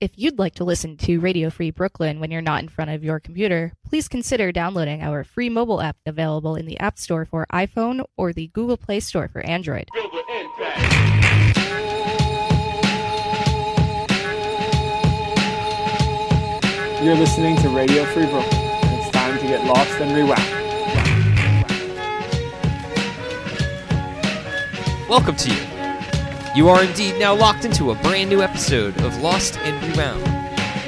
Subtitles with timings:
[0.00, 3.02] If you'd like to listen to Radio Free Brooklyn when you're not in front of
[3.02, 7.48] your computer, please consider downloading our free mobile app available in the App Store for
[7.52, 9.88] iPhone or the Google Play Store for Android.
[17.02, 20.68] You're listening to Radio Free Brooklyn, and it's time to get lost and rewound.
[25.08, 25.77] Welcome to you.
[26.54, 30.22] You are indeed now locked into a brand new episode of Lost and Rewound.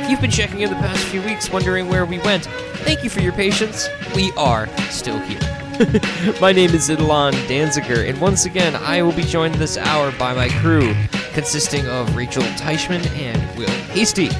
[0.00, 2.46] If you've been checking in the past few weeks wondering where we went,
[2.84, 3.88] thank you for your patience.
[4.14, 5.38] We are still here.
[6.40, 10.34] my name is Ilan Danziger, and once again, I will be joined this hour by
[10.34, 10.94] my crew,
[11.32, 14.30] consisting of Rachel Teichman and Will Hasty.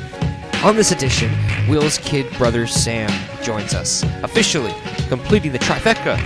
[0.65, 1.31] On this edition,
[1.69, 3.11] Will's kid brother Sam
[3.43, 4.75] joins us, officially
[5.09, 6.19] completing the trifecta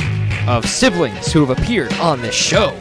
[0.49, 2.77] of siblings who have appeared on this show.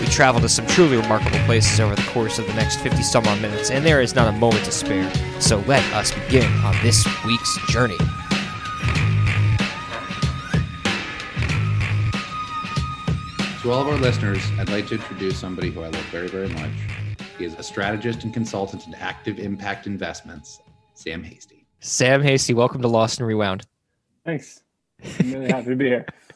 [0.00, 3.26] We travel to some truly remarkable places over the course of the next 50 some
[3.26, 5.12] odd minutes, and there is not a moment to spare.
[5.40, 7.98] So let us begin on this week's journey.
[13.60, 16.48] To all of our listeners, I'd like to introduce somebody who I love very, very
[16.48, 16.70] much.
[17.36, 20.60] He is a strategist and consultant in active impact investments,
[20.94, 21.66] Sam Hasty.
[21.80, 23.66] Sam Hasty, welcome to Lost and Rewound.
[24.24, 24.62] Thanks.
[25.18, 26.06] I'm really happy to be here.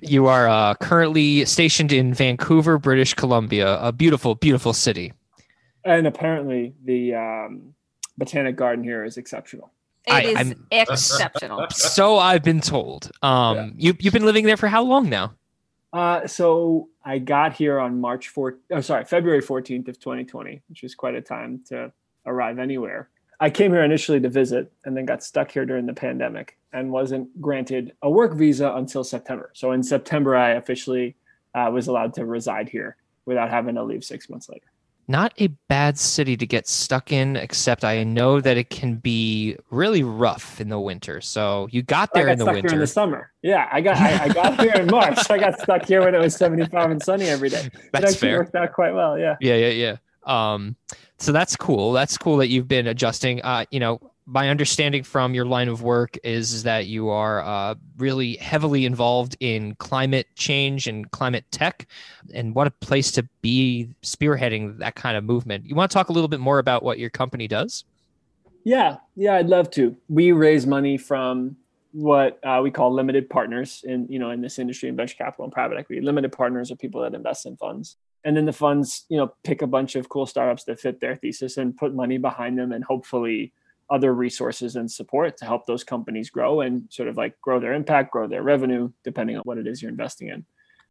[0.00, 5.12] You are uh, currently stationed in Vancouver, British Columbia, a beautiful, beautiful city.
[5.84, 7.74] And apparently, the um,
[8.18, 9.70] Botanic Garden here is exceptional.
[10.06, 11.66] It I- is I'm- exceptional.
[11.70, 13.10] So I've been told.
[13.22, 15.34] Um, you you've been living there for how long now?
[15.92, 20.82] Uh, so I got here on March 4th, oh, sorry, February 14th of 2020, which
[20.82, 21.90] was quite a time to
[22.26, 23.08] arrive anywhere.
[23.38, 26.90] I came here initially to visit and then got stuck here during the pandemic and
[26.90, 29.50] wasn't granted a work visa until September.
[29.54, 31.16] So in September, I officially
[31.54, 34.66] uh, was allowed to reside here without having to leave six months later.
[35.08, 39.56] Not a bad city to get stuck in, except I know that it can be
[39.70, 41.20] really rough in the winter.
[41.20, 42.74] So you got there got in the winter.
[42.74, 43.30] in the summer.
[43.40, 45.30] Yeah, I got I, I got here in March.
[45.30, 47.70] I got stuck here when it was 75 and sunny every day.
[47.72, 48.38] It That's actually fair.
[48.38, 49.16] worked out quite well.
[49.16, 49.36] Yeah.
[49.40, 49.96] Yeah, yeah, yeah.
[50.26, 50.76] Um,
[51.18, 51.92] so that's cool.
[51.92, 53.40] That's cool that you've been adjusting.
[53.42, 57.76] Uh, you know, my understanding from your line of work is that you are uh,
[57.96, 61.86] really heavily involved in climate change and climate tech,
[62.34, 65.64] and what a place to be spearheading that kind of movement.
[65.64, 67.84] You want to talk a little bit more about what your company does?
[68.64, 69.96] Yeah, yeah, I'd love to.
[70.08, 71.56] We raise money from
[71.96, 75.44] what uh, we call limited partners in you know in this industry in venture capital
[75.44, 76.02] and private equity.
[76.02, 79.62] Limited partners are people that invest in funds, and then the funds you know pick
[79.62, 82.84] a bunch of cool startups that fit their thesis and put money behind them, and
[82.84, 83.54] hopefully
[83.88, 87.72] other resources and support to help those companies grow and sort of like grow their
[87.72, 90.44] impact, grow their revenue, depending on what it is you're investing in.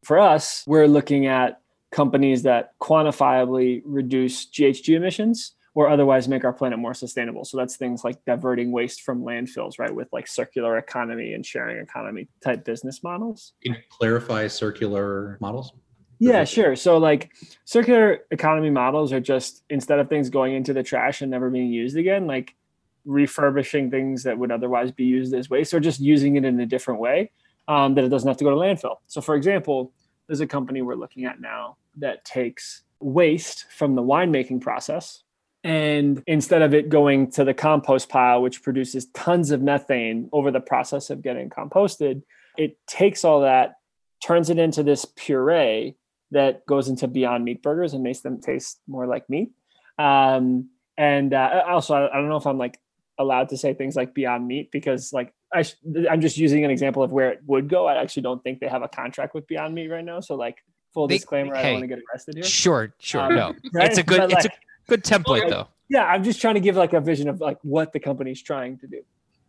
[0.03, 1.61] For us, we're looking at
[1.91, 7.43] companies that quantifiably reduce GHG emissions or otherwise make our planet more sustainable.
[7.43, 9.93] So that's things like diverting waste from landfills, right?
[9.93, 13.53] With like circular economy and sharing economy type business models.
[13.61, 15.73] Can you clarify circular models?
[16.17, 16.77] Yeah, sure.
[16.77, 17.31] So like
[17.65, 21.71] circular economy models are just instead of things going into the trash and never being
[21.71, 22.55] used again, like
[23.03, 26.65] refurbishing things that would otherwise be used as waste or just using it in a
[26.65, 27.31] different way
[27.67, 28.95] um, that it doesn't have to go to landfill.
[29.07, 29.91] So for example,
[30.27, 35.24] there's a company we're looking at now that takes waste from the winemaking process
[35.65, 40.51] and instead of it going to the compost pile which produces tons of methane over
[40.51, 42.21] the process of getting composted
[42.55, 43.75] it takes all that
[44.23, 45.95] turns it into this puree
[46.31, 49.49] that goes into beyond meat burgers and makes them taste more like meat
[49.97, 52.79] um, and uh, also I, don't know if i'm like
[53.17, 55.75] allowed to say things like beyond meat because like I sh-
[56.09, 58.67] i'm just using an example of where it would go i actually don't think they
[58.67, 60.57] have a contract with beyond meat right now so like
[60.93, 63.21] full They- disclaimer i don't want to get arrested here Sure, sure.
[63.21, 63.89] Um, no, right?
[63.89, 64.49] it's a good, But, it's a
[64.87, 65.67] good template Like, though.
[65.89, 68.77] yeah i'm just trying to give like a vision of like what the company's trying
[68.79, 69.01] to do.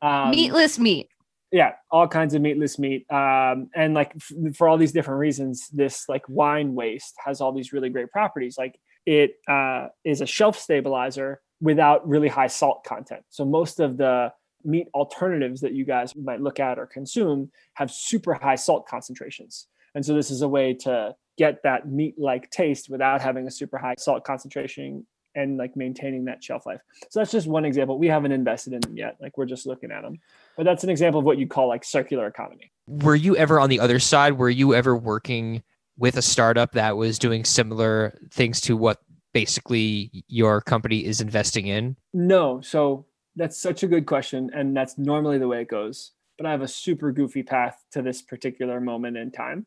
[0.02, 1.08] Um, Meatless meat.
[1.52, 3.10] yeah all kinds of meatless meat.
[3.10, 7.52] Um, and like f- for all these different reasons this like wine waste has all
[7.52, 8.58] these really great properties.
[8.58, 13.22] Like it uh, is a shelf stabilizer without really high salt content.
[13.30, 14.32] So most of the
[14.64, 19.68] meat alternatives that you guys might look at or consume have super high salt concentrations.
[19.94, 23.50] And so this is a way to get that meat like taste without having a
[23.50, 26.80] super high salt concentration and like maintaining that shelf life.
[27.10, 27.98] So that's just one example.
[27.98, 29.16] We haven't invested in them yet.
[29.20, 30.18] Like we're just looking at them.
[30.56, 32.72] But that's an example of what you call like circular economy.
[32.88, 34.32] Were you ever on the other side?
[34.32, 35.62] Were you ever working
[35.98, 38.98] with a startup that was doing similar things to what
[39.32, 41.96] basically your company is investing in?
[42.14, 42.60] No.
[42.62, 43.06] So
[43.36, 44.50] that's such a good question.
[44.54, 46.12] And that's normally the way it goes.
[46.38, 49.66] But I have a super goofy path to this particular moment in time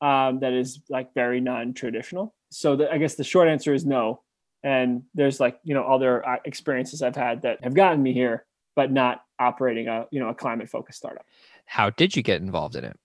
[0.00, 2.34] um, that is like very non traditional.
[2.50, 4.22] So the, I guess the short answer is no.
[4.64, 8.44] And there's like, you know, other uh, experiences I've had that have gotten me here,
[8.74, 11.24] but not operating a, you know, a climate focused startup.
[11.66, 12.98] How did you get involved in it?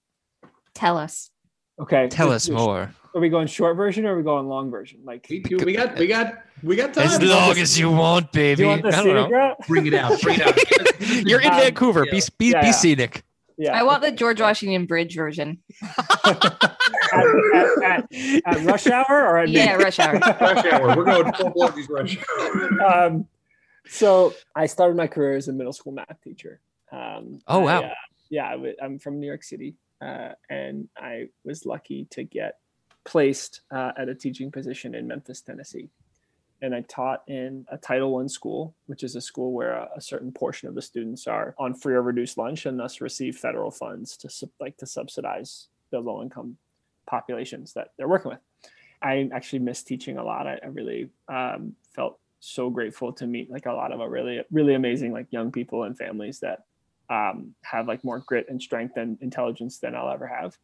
[0.73, 1.29] Tell us.
[1.79, 2.07] Okay.
[2.07, 2.93] Tell us more.
[3.15, 5.01] Are we going short version or are we going long version?
[5.03, 6.33] Like, We, we got we got
[6.63, 7.05] we got time.
[7.07, 8.63] As long as you want, baby.
[8.63, 9.55] you want I don't know.
[9.67, 10.19] bring it out.
[10.21, 11.27] Bring it out.
[11.27, 12.05] You're in Um, Vancouver.
[12.05, 13.23] Be be, Yeah, be scenic.
[13.57, 13.77] Yeah.
[13.77, 15.59] I want the George Washington Bridge version.
[17.13, 20.17] at, at, at, at rush hour or at Yeah, rush hour.
[20.41, 20.95] rush hour.
[20.95, 22.81] We're going full blood these rush hour.
[23.05, 23.27] um,
[23.87, 26.59] so I started my career as a middle school math teacher.
[26.91, 27.81] Um, Oh, I, wow.
[27.83, 27.93] uh,
[28.29, 32.57] yeah, I w- I'm from New York City, uh, and I was lucky to get
[33.03, 35.89] placed uh, at a teaching position in Memphis, Tennessee.
[36.61, 40.01] And I taught in a Title One school, which is a school where a, a
[40.01, 43.69] certain portion of the students are on free or reduced lunch, and thus receive federal
[43.69, 46.55] funds to sub- like to subsidize the low income
[47.05, 48.39] populations that they're working with.
[49.01, 50.47] I actually miss teaching a lot.
[50.47, 54.41] I, I really um, felt so grateful to meet like a lot of a really
[54.51, 56.63] really amazing like young people and families that
[57.09, 60.57] um, have like more grit and strength and intelligence than I'll ever have.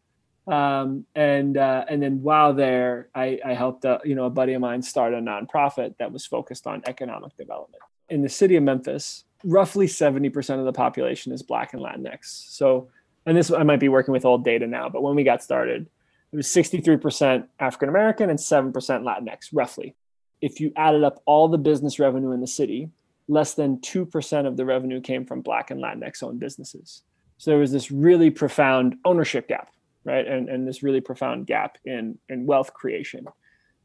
[0.47, 4.53] Um, and uh, and then while there, I, I helped uh, you know a buddy
[4.53, 8.63] of mine start a nonprofit that was focused on economic development in the city of
[8.63, 9.25] Memphis.
[9.44, 12.25] Roughly seventy percent of the population is Black and Latinx.
[12.25, 12.89] So,
[13.25, 15.88] and this I might be working with old data now, but when we got started,
[16.31, 19.95] it was sixty three percent African American and seven percent Latinx, roughly.
[20.41, 22.89] If you added up all the business revenue in the city,
[23.29, 27.03] less than 2% of the revenue came from Black and Latinx owned businesses.
[27.37, 29.71] So there was this really profound ownership gap,
[30.03, 30.27] right?
[30.27, 33.27] And, and this really profound gap in, in wealth creation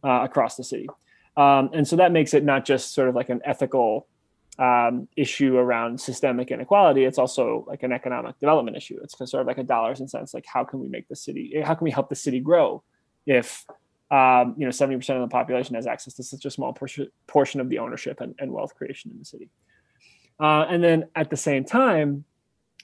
[0.03, 0.89] uh, across the city.
[1.37, 4.07] Um, and so that makes it not just sort of like an ethical
[4.59, 8.99] um, issue around systemic inequality, it's also like an economic development issue.
[9.03, 11.61] It's sort of like a dollars and cents, like how can we make the city,
[11.65, 12.83] how can we help the city grow
[13.27, 13.65] if
[14.11, 17.61] um, you know, 70% of the population has access to such a small portion, portion
[17.61, 19.49] of the ownership and, and wealth creation in the city.
[20.39, 22.25] Uh, and then at the same time,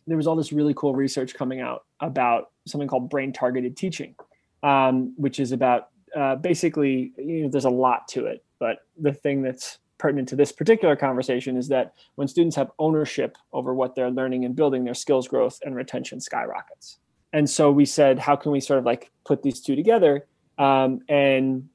[0.06, 4.14] there was all this really cool research coming out about something called brain targeted teaching,
[4.62, 9.12] um, which is about uh, basically, you know, there's a lot to it, but the
[9.12, 13.94] thing that's pertinent to this particular conversation is that when students have ownership over what
[13.94, 16.98] they're learning and building, their skills growth and retention skyrockets.
[17.32, 20.26] And so we said, how can we sort of like put these two together?
[20.58, 21.68] Um, and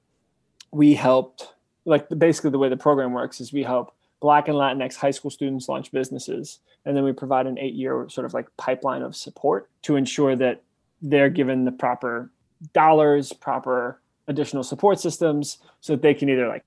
[0.72, 1.54] we helped,
[1.86, 5.32] like basically the way the program works is we help Black and Latinx high school
[5.32, 9.70] students launch businesses, and then we provide an eight-year sort of like pipeline of support
[9.84, 10.64] to ensure that
[11.02, 12.32] they're given the proper
[12.74, 16.66] dollars, proper additional support systems, so that they can either like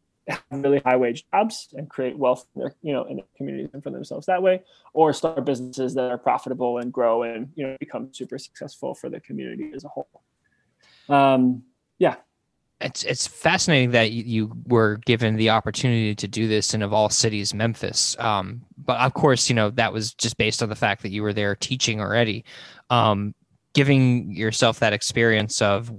[0.50, 3.82] really high wage jobs and create wealth in their, you know, in their communities and
[3.82, 7.76] for themselves that way, or start businesses that are profitable and grow and you know
[7.80, 10.08] become super successful for the community as a whole.
[11.08, 11.62] Um,
[11.98, 12.16] yeah,
[12.80, 17.08] It's it's fascinating that you, were given the opportunity to do this in of all
[17.08, 18.16] cities, Memphis.
[18.18, 21.22] Um, but of course, you know that was just based on the fact that you
[21.22, 22.44] were there teaching already.
[22.90, 23.34] Um,
[23.74, 25.92] giving yourself that experience of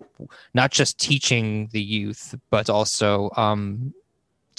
[0.53, 3.93] not just teaching the youth, but also um,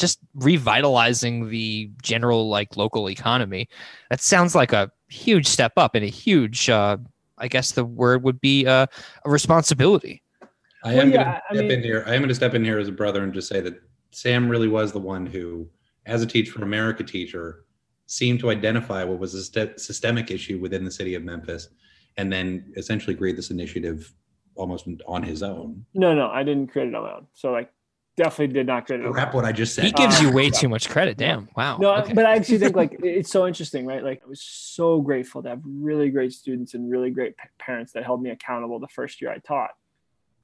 [0.00, 3.68] just revitalizing the general like local economy.
[4.10, 6.96] That sounds like a huge step up and a huge, uh,
[7.38, 8.86] I guess the word would be uh,
[9.24, 10.22] a responsibility.
[10.82, 12.04] I Well, am yeah, going to I step mean- in here.
[12.06, 13.74] I am going to step in here as a brother and just say that
[14.10, 15.68] Sam really was the one who,
[16.06, 17.64] as a Teach for America teacher,
[18.06, 21.68] seemed to identify what was a syste- systemic issue within the city of Memphis,
[22.16, 24.12] and then essentially create this initiative
[24.56, 25.84] almost on his own.
[25.94, 27.26] no, no, I didn't create it on my own.
[27.34, 27.70] So like,
[28.22, 29.08] definitely did not create it.
[29.08, 29.84] Wrap what I just said.
[29.84, 31.16] He gives Uh, you way too much credit.
[31.16, 31.48] Damn.
[31.56, 31.78] Wow.
[31.78, 32.12] No, Okay.
[32.12, 34.02] but I actually think like it's so interesting, right?
[34.04, 37.92] Like I was so grateful to have really great students and really great pa- parents
[37.92, 39.70] that held me accountable the first year I taught.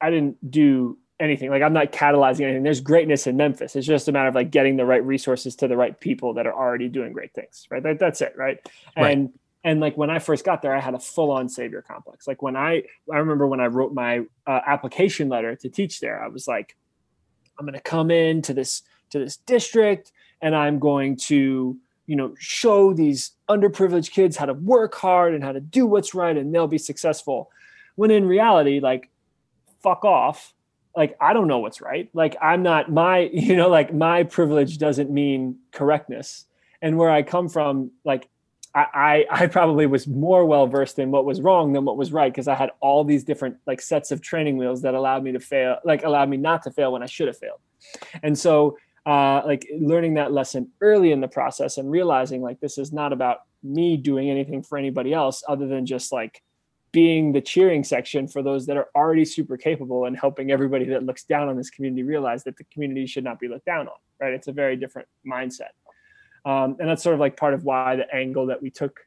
[0.00, 1.50] I didn't do anything.
[1.50, 2.62] Like I'm not catalyzing anything.
[2.62, 3.76] There's greatness in Memphis.
[3.76, 6.46] It's just a matter of like getting the right resources to the right people that
[6.46, 7.82] are already doing great things, right?
[7.82, 8.58] That, that's it, right?
[8.96, 9.12] Right.
[9.12, 9.32] And
[9.64, 12.28] and like when I first got there, I had a full-on savior complex.
[12.28, 16.22] Like when I I remember when I wrote my uh, application letter to teach there,
[16.22, 16.76] I was like,
[17.58, 22.16] I'm going to come in to this to this district and I'm going to you
[22.16, 26.36] know show these underprivileged kids how to work hard and how to do what's right
[26.36, 27.50] and they'll be successful.
[27.94, 29.10] When in reality like
[29.82, 30.52] fuck off.
[30.94, 32.08] Like i don't know what's right.
[32.14, 36.44] Like i'm not my you know like my privilege doesn't mean correctness.
[36.82, 38.28] And where i come from like
[38.76, 42.30] I, I probably was more well versed in what was wrong than what was right
[42.30, 45.40] because I had all these different like sets of training wheels that allowed me to
[45.40, 47.60] fail, like allowed me not to fail when I should have failed.
[48.22, 52.76] And so uh, like learning that lesson early in the process and realizing like this
[52.76, 56.42] is not about me doing anything for anybody else other than just like
[56.92, 61.02] being the cheering section for those that are already super capable and helping everybody that
[61.02, 63.94] looks down on this community realize that the community should not be looked down on
[64.20, 65.70] right it's a very different mindset
[66.46, 69.00] um, and that's sort of like part of why the angle that we took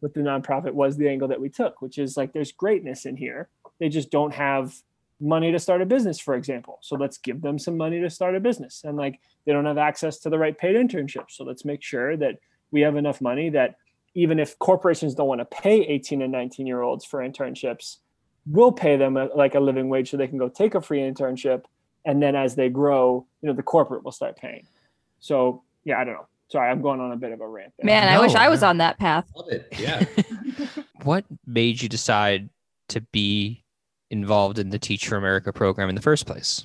[0.00, 3.16] with the nonprofit was the angle that we took which is like there's greatness in
[3.16, 3.48] here
[3.78, 4.74] they just don't have
[5.20, 8.34] money to start a business for example so let's give them some money to start
[8.34, 11.64] a business and like they don't have access to the right paid internships so let's
[11.64, 12.38] make sure that
[12.70, 13.76] we have enough money that
[14.16, 17.98] even if corporations don't want to pay 18 and 19 year olds for internships,
[18.46, 21.00] we'll pay them a, like a living wage so they can go take a free
[21.00, 21.64] internship.
[22.06, 24.66] And then as they grow, you know, the corporate will start paying.
[25.20, 26.26] So yeah, I don't know.
[26.48, 27.72] Sorry, I'm going on a bit of a rant.
[27.78, 27.86] There.
[27.86, 29.26] Man, I wish I was on that path.
[29.34, 29.66] Love it.
[29.76, 30.04] Yeah.
[31.02, 32.48] what made you decide
[32.88, 33.64] to be
[34.10, 36.64] involved in the Teach for America program in the first place?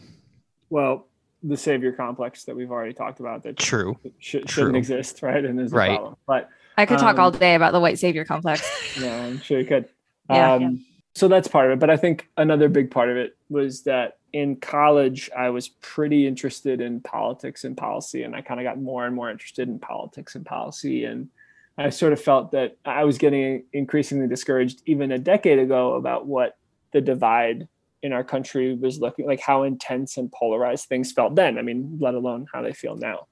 [0.70, 1.08] Well,
[1.44, 5.44] the savior complex that we've already talked about that true should, shouldn't exist, right?
[5.44, 5.98] And is right.
[5.98, 6.18] problem.
[6.28, 8.98] But I could talk um, all day about the white savior complex.
[9.02, 9.90] yeah, I'm sure you could.
[10.30, 10.54] Yeah.
[10.54, 11.80] Um, So that's part of it.
[11.80, 16.28] But I think another big part of it was that in college, I was pretty
[16.28, 18.24] interested in politics and policy.
[18.24, 21.06] And I kind of got more and more interested in politics and policy.
[21.06, 21.30] And
[21.78, 26.28] I sort of felt that I was getting increasingly discouraged even a decade ago about
[26.28, 26.58] what
[26.92, 27.68] the divide
[28.04, 31.58] in our country was looking like, how intense and polarized things felt then.
[31.58, 33.28] I mean, let alone how they feel now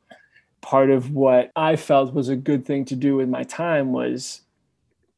[0.61, 4.41] part of what I felt was a good thing to do with my time was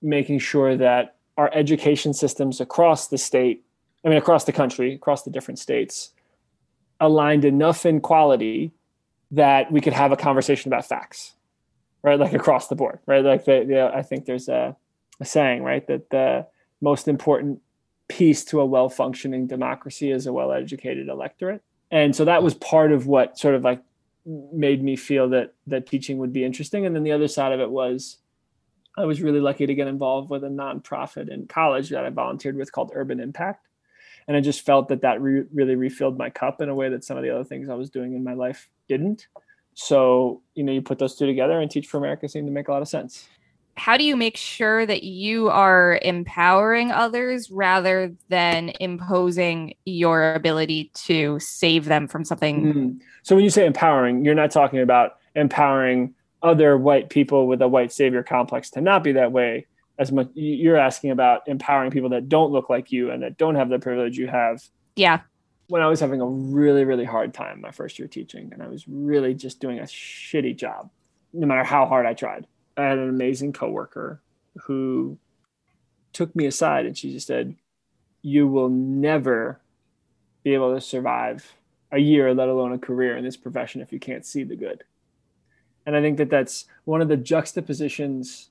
[0.01, 3.63] making sure that our education systems across the state,
[4.03, 6.11] I mean, across the country, across the different states,
[6.99, 8.71] aligned enough in quality
[9.31, 11.33] that we could have a conversation about facts,
[12.03, 12.19] right?
[12.19, 13.23] Like across the board, right?
[13.23, 14.75] Like the, the I think there's a,
[15.19, 16.47] a saying, right, that the
[16.81, 17.61] most important
[18.07, 21.61] piece to a well functioning democracy is a well educated electorate.
[21.91, 23.81] And so that was part of what sort of like
[24.25, 27.59] made me feel that that teaching would be interesting and then the other side of
[27.59, 28.17] it was
[28.97, 32.55] i was really lucky to get involved with a nonprofit in college that i volunteered
[32.55, 33.67] with called urban impact
[34.27, 37.03] and i just felt that that re- really refilled my cup in a way that
[37.03, 39.27] some of the other things i was doing in my life didn't
[39.73, 42.67] so you know you put those two together and teach for america seemed to make
[42.67, 43.27] a lot of sense
[43.77, 50.91] How do you make sure that you are empowering others rather than imposing your ability
[51.07, 52.73] to save them from something?
[52.73, 52.99] Mm.
[53.23, 56.13] So when you say empowering, you're not talking about empowering
[56.43, 59.67] other white people with a white savior complex to not be that way
[60.01, 60.29] as much.
[60.33, 63.77] You're asking about empowering people that don't look like you and that don't have the
[63.77, 64.61] privilege you have.
[64.95, 65.21] Yeah.
[65.67, 68.67] When I was having a really, really hard time my first year teaching, and I
[68.67, 70.89] was really just doing a shitty job,
[71.31, 72.47] no matter how hard I tried.
[72.75, 74.21] I had an amazing coworker
[74.63, 75.19] who
[76.13, 77.55] took me aside and she just said,
[78.23, 79.61] You will never
[80.43, 81.53] be able to survive
[81.91, 84.83] a year, let alone a career in this profession if you can't see the good.
[85.85, 88.49] And I think that that's one of the juxtapositions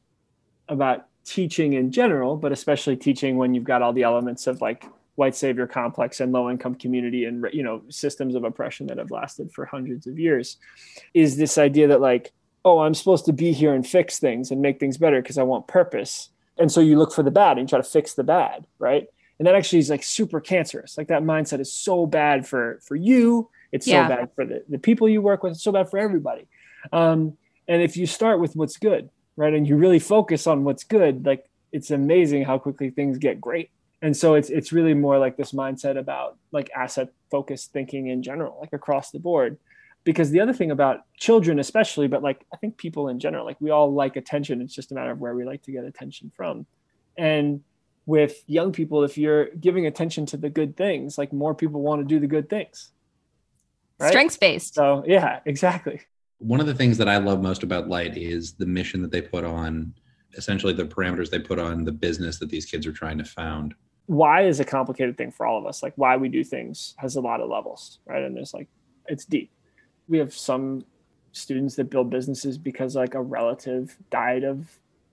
[0.69, 4.85] about teaching in general, but especially teaching when you've got all the elements of like
[5.15, 9.11] white savior complex and low income community and you know systems of oppression that have
[9.13, 10.57] lasted for hundreds of years
[11.15, 12.33] is this idea that like
[12.65, 15.43] oh i'm supposed to be here and fix things and make things better because i
[15.43, 16.31] want purpose.
[16.59, 19.07] And so you look for the bad and you try to fix the bad right?
[19.39, 20.99] And that actually is like super cancerous.
[20.99, 23.49] Like that mindset is so bad for for you.
[23.73, 24.05] It's Yeah.
[24.05, 25.53] so bad for the, the people you work with.
[25.53, 26.47] It's so bad for everybody.
[26.93, 29.09] Um, and if you start with what's good
[29.41, 29.55] right?
[29.55, 33.71] And you really focus on what's good like it's amazing how quickly things get great.
[34.03, 38.23] And so it's it's really more like this mindset about like asset focused thinking in
[38.23, 39.57] general like across the board.
[40.05, 43.57] Because the other thing about children especially but like i think people in general like
[43.61, 44.61] we all like attention.
[44.61, 46.67] It's just a matter of where we like to get attention from.
[47.17, 47.63] And
[48.05, 52.03] with young people if you're giving attention to the good things like more people want
[52.03, 52.91] to do the good things.
[53.99, 54.11] Right?
[54.11, 54.75] Strengths based.
[54.75, 56.03] so yeah exactly
[56.41, 59.23] One of the things that I love most about Light is the mission that they
[59.23, 59.95] put on,
[60.35, 63.75] essentially the parameters they put on the business that these kids are trying to found.
[64.07, 65.85] why is a complicated thing for all of us?
[65.85, 68.25] Like why we do things has a lot of levels right?
[68.25, 68.69] And there's like
[69.07, 69.53] it's deep.
[70.09, 70.85] We have some
[71.33, 74.69] students that build businesses because like a relative died of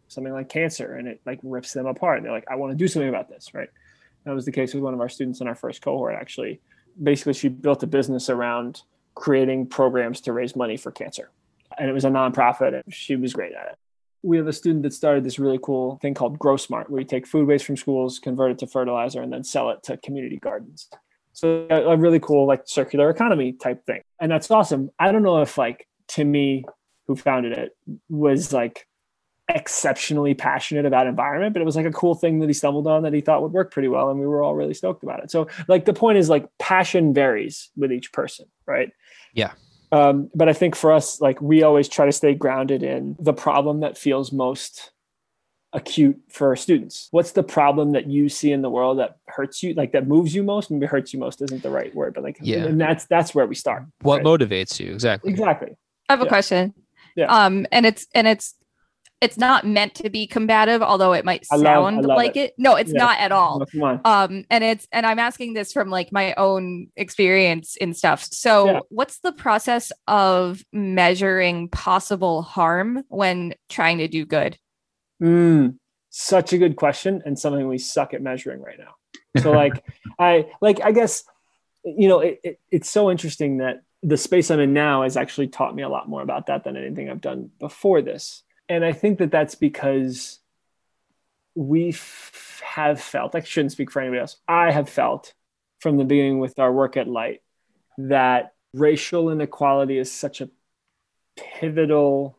[0.08, 2.18] something like cancer and it like rips them apart.
[2.18, 3.70] And they're like i want to do something about this right?
[4.24, 6.60] That was the case with one of our students in our first cohort actually.
[7.02, 8.82] Basically she built a business around
[9.18, 11.30] creating programs to raise money for cancer
[11.78, 13.78] and it was a nonprofit and she was great at it
[14.24, 17.08] we have a student that started this really cool thing called Grow Smart, where you
[17.08, 20.38] take food waste from schools, convert it to fertilizer, and then sell it to community
[20.38, 20.90] gardens.
[21.34, 24.90] So a, really cool like circular economy type thing, and that's awesome.
[25.00, 26.66] I don't know if like Timmy,
[27.06, 27.78] who founded it,
[28.10, 28.88] was like
[29.48, 33.04] exceptionally passionate about environment, but it was like a cool thing that he stumbled on
[33.04, 35.30] that he thought would work pretty well, and we were all really stoked about it.
[35.30, 38.90] So like the point is like passion varies with each person, right?
[39.34, 39.52] Yeah.
[39.92, 43.34] Um, but I think for us, like we always try to stay grounded in the
[43.34, 44.92] problem that feels most
[45.74, 47.08] acute for students.
[47.12, 50.34] What's the problem that you see in the world that hurts you, like that moves
[50.36, 50.72] you most?
[50.72, 52.66] Maybe hurts you most isn't the right word, but like, Yeah.
[52.66, 53.84] and that's that's where we start.
[54.02, 54.26] What right?
[54.26, 55.32] motivates you exactly?
[55.32, 55.76] Exactly.
[56.10, 56.30] I have a Yeah.
[56.30, 56.74] question.
[57.16, 57.26] Yeah.
[57.46, 58.56] Um, and it's and it's
[59.20, 62.36] it's not meant to be combative, although it might I love- sound I love like
[62.38, 62.54] it.
[62.58, 63.66] No, it's not at all.
[63.82, 64.02] On.
[64.06, 68.24] Um, and it's and I'm asking this from like my own experience in stuff.
[68.32, 68.80] So, Yeah.
[68.90, 74.58] what's the process of measuring possible harm when trying to do good?
[75.22, 75.78] Mm,
[76.12, 79.42] such a good question and something we suck at measuring right now.
[79.42, 79.84] So like
[80.20, 81.24] I like I guess
[81.84, 85.48] you know it, it, it's so interesting that the space I'm in now has actually
[85.48, 88.44] taught me a lot more about that than anything I've done before this.
[88.70, 90.40] And I think that that's because
[91.56, 94.38] we f- have felt, I shouldn't speak for anybody else.
[94.48, 95.34] I have felt
[95.80, 97.42] from the beginning with our work at Light
[97.98, 100.50] that racial inequality is such a
[101.36, 102.38] pivotal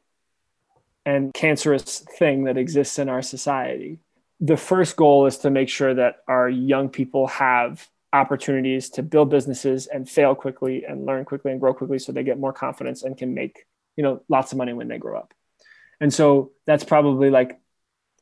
[1.04, 3.98] and cancerous thing that exists in our society.
[4.40, 9.30] The first goal is to make sure that our young people have opportunities to build
[9.30, 13.02] businesses and fail quickly and learn quickly and grow quickly so they get more confidence
[13.02, 13.66] and can make,
[13.96, 15.34] you know, lots of money when they grow up.
[16.00, 17.58] And so that's probably like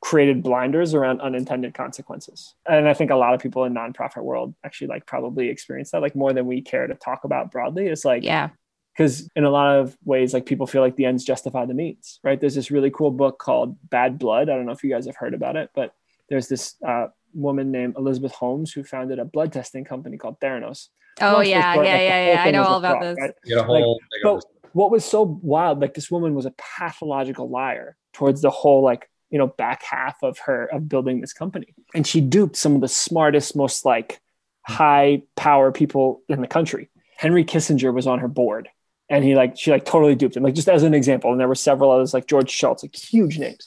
[0.01, 2.55] created blinders around unintended consequences.
[2.69, 6.03] And I think a lot of people in nonprofit world actually like probably experience that
[6.03, 7.87] like more than we care to talk about broadly.
[7.87, 8.51] It's like Yeah.
[8.97, 12.19] because in a lot of ways like people feel like the ends justify the means
[12.25, 15.05] right there's this really cool book called bad blood i don't know if you guys
[15.07, 15.93] have heard about it but
[16.31, 20.89] there's this uh, woman named elizabeth holmes who founded a blood testing company called theranos
[21.21, 22.43] Oh Long yeah, yeah, yeah, yeah.
[22.45, 23.19] I know all about fraud, this.
[23.23, 23.35] right?
[23.47, 24.45] Get whole thing but this.
[24.77, 29.09] What was so wild like this woman was a pathological liar towards the whole like
[29.31, 31.75] you know back half of her of building this company.
[31.95, 34.21] And she duped some of the smartest most like
[34.67, 36.91] high power people in the country.
[37.17, 38.69] Henry kissinger was on her board
[39.09, 40.43] and he like she like totally duped him.
[40.43, 43.39] Like just as an example and there were several others like george shultz like huge
[43.39, 43.67] names.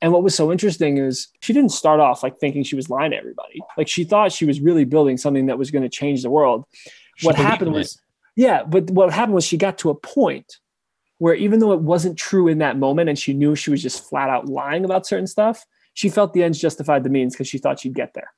[0.00, 3.10] And what was so interesting is she didn't start off like thinking she was lying
[3.10, 3.60] to everybody.
[3.76, 6.64] Like she thought she was really building something that was going to change the world.
[7.16, 8.00] She what happened was
[8.36, 10.58] yeah but what happened was she got to a point
[11.18, 14.08] where even though it wasn't true in that moment and she knew she was just
[14.08, 15.64] flat out lying about certain stuff
[15.94, 18.32] she felt the ends justified the means because she thought she'd get there.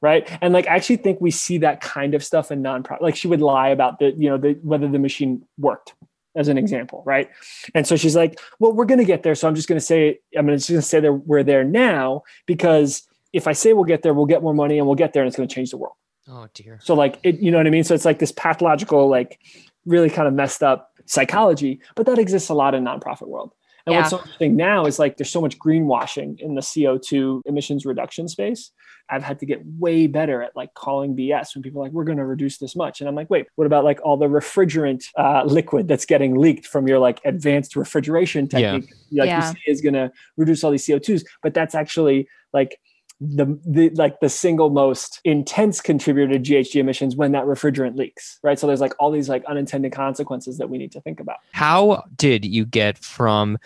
[0.00, 0.30] Right?
[0.40, 3.26] And like i actually think we see that kind of stuff in nonprofit like she
[3.26, 5.94] would lie about the you know the whether the machine worked
[6.36, 7.28] as an example right?
[7.74, 9.84] And so she's like well we're going to get there so i'm just going to
[9.84, 13.82] say i'm just going to say that we're there now because if i say we'll
[13.82, 15.70] get there we'll get more money and we'll get there and it's going to change
[15.70, 15.96] the world
[16.28, 16.78] Oh dear.
[16.82, 17.84] so like it, you know what I mean?
[17.84, 19.38] So it's like this pathological, like
[19.86, 23.52] really kind of messed up psychology, but that exists a lot in nonprofit world.
[23.86, 27.86] And what's so interesting now is like there's so much greenwashing in the CO2 emissions
[27.86, 28.70] reduction space.
[29.08, 32.04] I've had to get way better at like calling BS when people are like, we're
[32.04, 33.00] going to reduce this much.
[33.00, 36.66] And I'm like, wait, what about like all the refrigerant uh, liquid that's getting leaked
[36.66, 38.92] from your like advanced refrigeration technique?
[39.08, 39.22] Yeah.
[39.22, 39.46] Like Yeah.
[39.46, 42.78] you say is going to reduce all these CO2s, but that's actually like
[43.20, 48.38] the, the like the single most intense contributor to GHG emissions when that refrigerant leaks,
[48.42, 48.58] right?
[48.58, 51.38] So there's like all these like unintended consequences that we need to think about.
[51.52, 53.58] How did you get from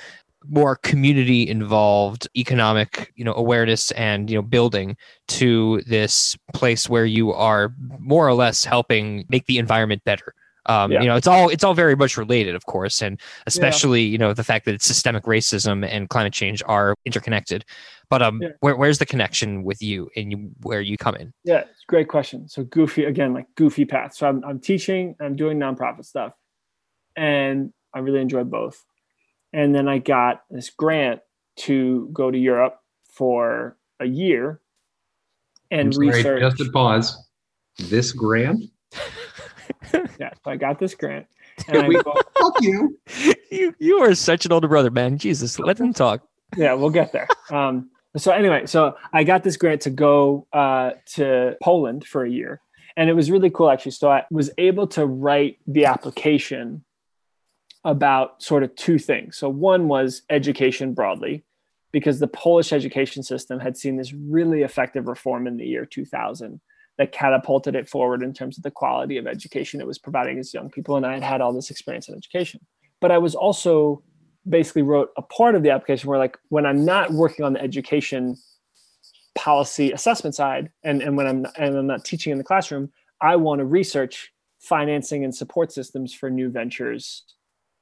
[0.48, 4.96] more community involved economic you know awareness and you know building
[5.28, 10.34] to this place where you are more or less helping make the environment better
[10.66, 11.00] um, Yeah.
[11.00, 14.32] you know it's all it's all very much related of course and especially you know
[14.32, 17.64] the fact that it's systemic racism and climate change are interconnected
[18.08, 18.48] but um Yeah.
[18.60, 21.88] where, where's the connection with you and you, where you come in Yeah, it's a
[21.88, 22.48] great question.
[22.48, 24.14] So goofy again, like goofy path.
[24.14, 26.32] So I'm I'm teaching, I'm doing nonprofit stuff,
[27.16, 28.84] and I really enjoy both.
[29.52, 31.20] And then I got this grant
[31.56, 32.78] to go to Europe
[33.14, 34.60] for a year
[35.70, 36.40] and I'm sorry, research.
[36.40, 37.16] Just a pause.
[37.78, 38.64] This grant?
[40.18, 41.26] Yeah, so I got this grant.
[41.68, 42.98] And We- go, Fuck you.
[43.50, 46.22] you you are such an older brother man jesus let them talk
[46.56, 47.28] yeah, we'll get there.
[47.50, 52.30] Um, so anyway, so I got this grant to go uh, to Poland for a
[52.30, 52.60] year,
[52.96, 53.92] and it was really cool actually.
[53.92, 56.84] So I was able to write the application
[57.84, 59.36] about sort of two things.
[59.38, 61.44] So one was education broadly,
[61.90, 66.60] because the Polish education system had seen this really effective reform in the year 2000
[66.98, 70.52] that catapulted it forward in terms of the quality of education it was providing its
[70.52, 72.60] young people, and I had had all this experience in education.
[73.00, 74.02] But I was also
[74.48, 77.60] basically wrote a part of the application where like when i'm not working on the
[77.60, 78.36] education
[79.34, 83.36] policy assessment side and, and when i'm and i'm not teaching in the classroom i
[83.36, 87.24] want to research financing and support systems for new ventures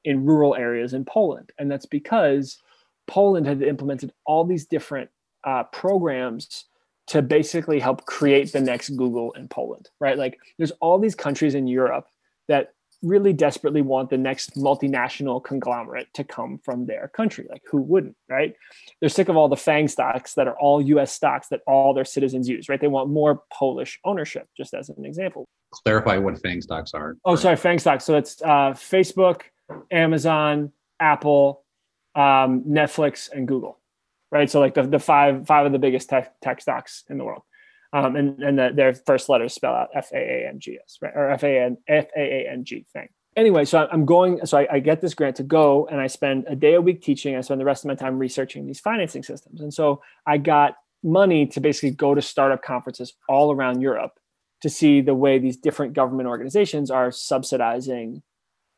[0.05, 2.59] in rural areas in poland and that's because
[3.07, 5.09] poland had implemented all these different
[5.44, 6.66] uh, programs
[7.11, 11.55] to basically help create the next google in poland right like there's all these countries
[11.55, 12.07] in europe
[12.49, 17.46] that really desperately want the next multinational conglomerate to come from their country.
[17.49, 18.55] Like, who wouldn't, right?
[19.01, 22.05] They're sick of all the FANG stocks that are all US stocks that all their
[22.05, 22.81] citizens use, right?
[22.81, 25.46] They want more Polish ownership, just as an example.
[25.73, 27.16] Clarify what FANG stocks are.
[27.25, 28.05] Oh, sorry, FANG stocks.
[28.05, 29.42] So it's uh, Facebook,
[29.90, 31.64] Amazon, Apple,
[32.14, 33.79] um, Netflix, and Google,
[34.31, 34.51] right?
[34.51, 37.43] So like the, the five five of the biggest tech, tech stocks in the world
[37.93, 40.99] um, and and the, their first letters spell out F A A N G S,
[41.03, 41.12] right?
[41.14, 43.09] Or F A N F A A N G thing.
[43.37, 44.45] Anyway, so I'm going.
[44.47, 47.03] So I, I, get this grant to go, and I spend a day a week
[47.03, 47.37] teaching.
[47.37, 50.77] I spend the rest of my time researching these financing systems, and so I got
[51.03, 54.19] money to basically go to startup conferences all around Europe
[54.62, 58.23] to see the way these different government organizations are subsidizing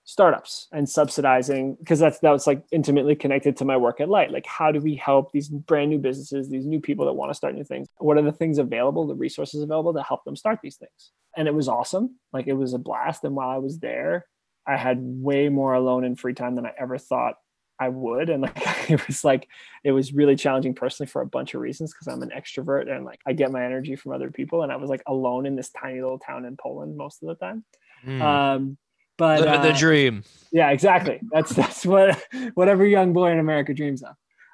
[0.04, 4.32] startups and subsidizing because that's that was like intimately connected to my work at light
[4.32, 7.34] like how do we help these brand new businesses these new people that want to
[7.34, 7.86] start new things?
[7.98, 11.12] What are the things available the resources available to help them start these things?
[11.36, 12.16] And it was awesome.
[12.32, 13.22] Like it was a blast.
[13.22, 14.26] And while i was there
[14.66, 17.36] i had way more alone and free time than i ever thought
[17.78, 18.28] i would.
[18.28, 18.58] And like
[18.90, 19.46] it was like
[19.84, 23.04] it was really challenging personally for a bunch of reasons because i'm an extrovert and
[23.04, 24.64] like i get my energy from other people.
[24.64, 27.36] And i was like alone in this tiny little town in poland most of the
[27.36, 27.64] time.
[28.04, 28.20] Mm.
[28.20, 28.78] um
[29.16, 30.24] but living uh, the dream.
[30.52, 31.20] Yeah, exactly.
[31.30, 32.22] That's that's what
[32.54, 34.10] what every young boy in America dreams of.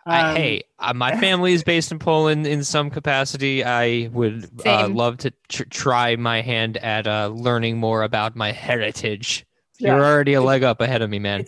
[0.06, 3.62] Um, I, hey, uh, my family is based in Poland in some capacity.
[3.62, 8.52] I would uh, love to tr- try my hand at uh, learning more about my
[8.52, 9.44] heritage.
[9.78, 9.96] Yeah.
[9.96, 11.44] You're already a leg up ahead of me, man.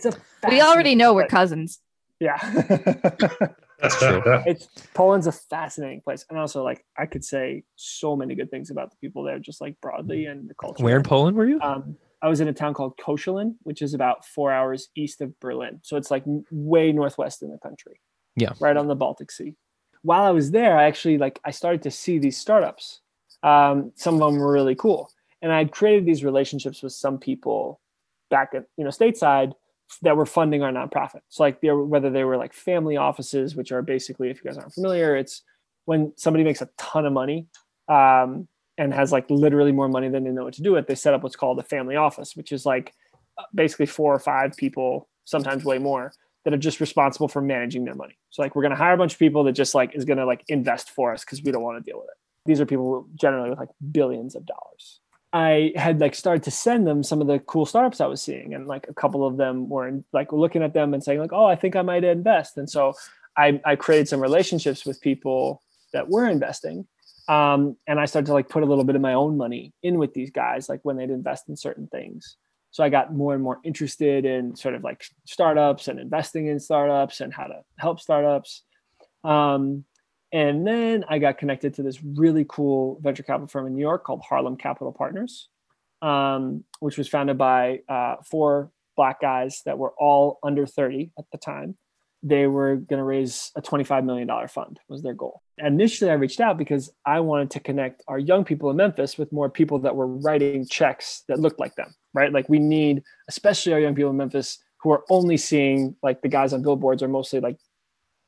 [0.47, 1.79] we already know we're cousins.
[2.19, 2.37] Yeah.
[3.81, 4.21] That's true.
[4.45, 8.69] It's Poland's a fascinating place, and also like I could say so many good things
[8.69, 10.83] about the people there, just like broadly and the culture.
[10.83, 11.59] Where in Poland were you?
[11.61, 15.37] Um, I was in a town called Koszalin, which is about four hours east of
[15.39, 15.79] Berlin.
[15.83, 17.99] So it's like way northwest in the country.
[18.35, 18.53] Yeah.
[18.59, 19.55] Right on the Baltic Sea.
[20.03, 23.01] While I was there, I actually like I started to see these startups.
[23.43, 25.11] Um, some of them were really cool.
[25.41, 27.81] And I created these relationships with some people
[28.29, 29.53] back at you know stateside
[30.01, 31.21] that were funding our nonprofit.
[31.29, 34.49] So like they were, whether they were like family offices, which are basically, if you
[34.49, 35.43] guys aren't familiar, it's
[35.85, 37.47] when somebody makes a ton of money
[37.87, 38.47] um,
[38.81, 41.13] and has like literally more money than they know what to do with, they set
[41.13, 42.93] up what's called a family office, which is like
[43.53, 46.11] basically four or five people, sometimes way more,
[46.43, 48.17] that are just responsible for managing their money.
[48.31, 50.43] So like we're gonna hire a bunch of people that just like is gonna like
[50.47, 52.17] invest for us because we don't want to deal with it.
[52.47, 54.99] These are people generally with like billions of dollars.
[55.31, 58.55] I had like started to send them some of the cool startups I was seeing,
[58.55, 61.45] and like a couple of them were like looking at them and saying like, "Oh,
[61.45, 62.93] I think I might invest." And so
[63.37, 65.61] I, I created some relationships with people
[65.93, 66.87] that were investing,
[67.27, 69.97] um, and I started to like put a little bit of my own money in
[69.97, 72.37] with these guys, like when they'd invest in certain things.
[72.71, 76.59] So I got more and more interested in sort of like startups and investing in
[76.59, 78.63] startups and how to help startups.
[79.23, 79.83] Um,
[80.31, 84.05] and then I got connected to this really cool venture capital firm in New York
[84.05, 85.49] called Harlem Capital Partners,
[86.01, 91.25] um, which was founded by uh, four black guys that were all under 30 at
[91.31, 91.77] the time
[92.23, 95.41] they were going to raise a $25 million fund was their goal.
[95.57, 99.31] Initially i reached out because i wanted to connect our young people in memphis with
[99.31, 102.31] more people that were writing checks that looked like them right?
[102.31, 106.27] Like we need especially our young people in memphis who are only seeing like the
[106.27, 107.57] guys on billboards are mostly like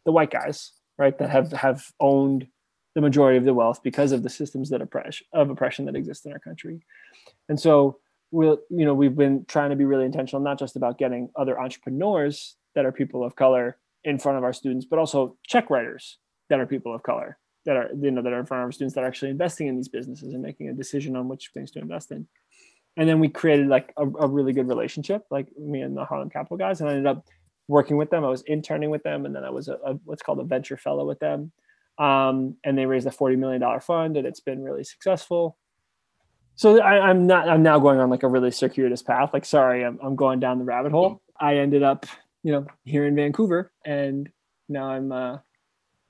[0.05, 1.17] the white guys right?
[1.17, 2.47] That have have owned
[2.93, 6.27] the majority of the wealth because of the systems that oppress of oppression that exist
[6.27, 6.85] in our country.
[7.49, 7.99] And so
[8.31, 11.59] we'll you know we've been trying to be really intentional not just about getting other
[11.59, 16.17] entrepreneurs that are people of color in front of our students, but also check writers
[16.49, 18.71] that are people of color that are you know that are in front of our
[18.71, 21.71] students that are actually investing in these businesses and making a decision on which things
[21.71, 22.27] to invest in.
[22.97, 26.29] And then we created like a, a really good relationship, like me and the Harlem
[26.29, 27.25] Capital guys, and I ended up
[27.67, 28.23] working with them.
[28.23, 30.77] I was interning with them, and then I was a, a what's called a venture
[30.77, 31.51] fellow with them.
[31.97, 35.57] Um, and they raised a forty million dollar fund, and it's been really successful.
[36.55, 37.49] So I, I'm not.
[37.49, 39.31] I'm now going on like a really circuitous path.
[39.33, 41.21] Like, sorry, I'm, I'm going down the rabbit hole.
[41.39, 42.05] I ended up
[42.43, 44.29] you know, here in Vancouver, and
[44.69, 45.37] now I'm uh,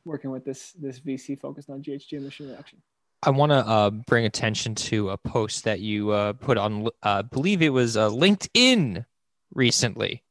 [0.04, 2.82] working with this this VC focused on GHG emission reduction.
[3.26, 6.90] I want to uh, bring attention to a post that you uh, put on, uh,
[7.04, 9.06] I believe it was uh, LinkedIn
[9.54, 10.24] recently.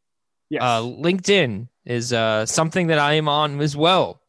[0.50, 0.62] Yes.
[0.62, 4.20] Uh, LinkedIn is uh, something that I am on as well.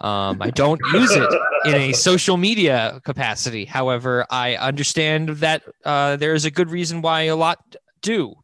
[0.00, 1.32] Um, I don't use it
[1.64, 3.64] in a social media capacity.
[3.64, 8.34] However, I understand that there is a good reason why a lot do.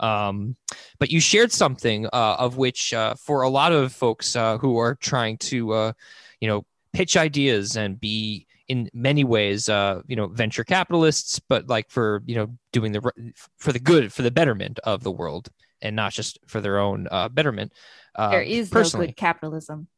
[0.00, 0.56] Um,
[0.98, 4.78] but you shared something uh, of which, uh, for a lot of folks uh, who
[4.78, 5.92] are trying to, uh,
[6.40, 11.68] you know, pitch ideas and be in many ways, uh, you know, venture capitalists, but
[11.68, 15.48] like for you know doing the for the good, for the betterment of the world,
[15.82, 17.72] and not just for their own uh, betterment.
[18.16, 19.06] there is personally.
[19.06, 19.88] no good capitalism.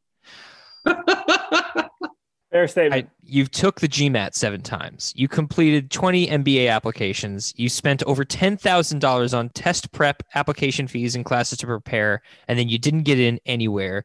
[2.52, 3.06] Fair statement.
[3.06, 5.14] I, you took the GMAT seven times.
[5.16, 7.54] You completed 20 MBA applications.
[7.56, 12.68] You spent over $10,000 on test prep, application fees, and classes to prepare, and then
[12.68, 14.04] you didn't get in anywhere.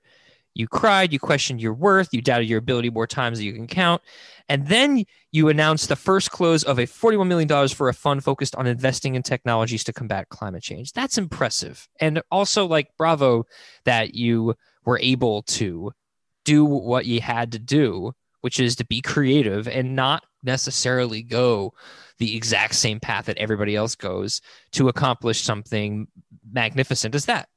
[0.54, 3.68] You cried, you questioned your worth, you doubted your ability more times than you can
[3.68, 4.02] count.
[4.48, 8.56] And then you announced the first close of a $41 million for a fund focused
[8.56, 10.94] on investing in technologies to combat climate change.
[10.94, 11.90] That's impressive.
[12.00, 13.46] And also, like, bravo
[13.84, 14.56] that you
[14.86, 15.92] were able to
[16.46, 21.74] do what you had to do which is to be creative and not necessarily go
[22.20, 26.08] the exact same path that everybody else goes to accomplish something
[26.52, 27.48] magnificent as that.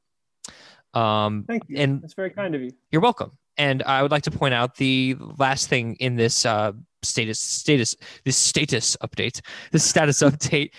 [0.92, 1.78] Um, Thank you.
[1.78, 2.72] and That's very kind of you.
[2.90, 3.32] you're welcome.
[3.56, 7.94] And I would like to point out the last thing in this uh, status status
[8.24, 9.40] this status update,
[9.70, 10.70] this status update,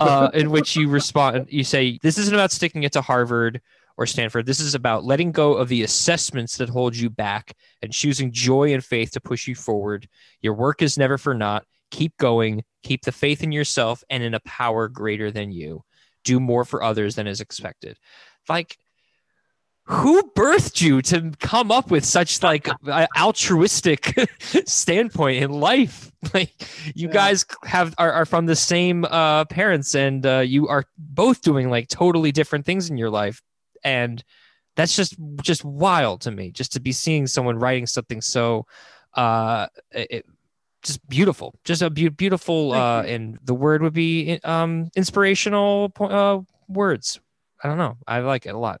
[0.00, 1.46] uh, in which you respond.
[1.50, 3.60] You say this isn't about sticking it to Harvard
[4.00, 4.46] or Stanford.
[4.46, 8.72] This is about letting go of the assessments that hold you back and choosing joy
[8.72, 10.08] and faith to push you forward.
[10.40, 11.66] Your work is never for naught.
[11.90, 12.64] Keep going.
[12.82, 15.84] Keep the faith in yourself and in a power greater than you.
[16.24, 17.98] Do more for others than is expected.
[18.48, 18.78] Like
[19.84, 22.68] who birthed you to come up with such like
[23.18, 24.14] altruistic
[24.66, 26.52] standpoint in life like
[26.94, 27.12] you Yeah.
[27.12, 31.70] guys have are, are from the same uh parents and uh you are both doing
[31.70, 33.42] like totally different things in your life
[33.84, 34.22] and
[34.76, 38.66] that's just just wild to me just to be seeing someone writing something so
[39.14, 40.24] uh it,
[40.82, 46.06] just beautiful just a beau- beautiful uh and the word would be um inspirational po-
[46.06, 47.20] uh words
[47.62, 48.80] i don't know i like it a lot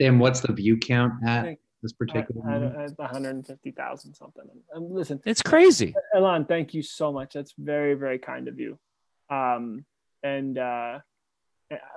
[0.00, 2.76] and what's the view count at this particular I, moment?
[2.76, 4.42] I, 150,000 something.
[4.74, 7.34] Um, listen, it's crazy Ilan, thank you so much.
[7.34, 8.78] That's very, very kind of you.
[9.30, 9.84] Um,
[10.22, 11.00] and uh,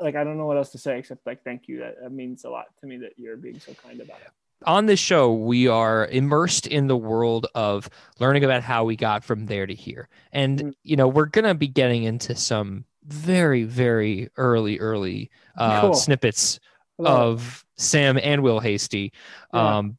[0.02, 1.80] like, I don't know what else to say except like, thank you.
[1.80, 4.32] That, that means a lot to me that you're being so kind about it.
[4.66, 9.24] on this show, we are immersed in the world of learning about how we got
[9.24, 10.08] from there to here.
[10.32, 10.74] And, Mm.
[10.84, 15.94] you know, we're going to be getting into some very, very early, early uh, Cool.
[15.96, 16.60] snippets
[16.98, 17.32] Hello.
[17.32, 19.14] of Sam and Will Hasty.
[19.54, 19.78] Yeah.
[19.78, 19.98] Um,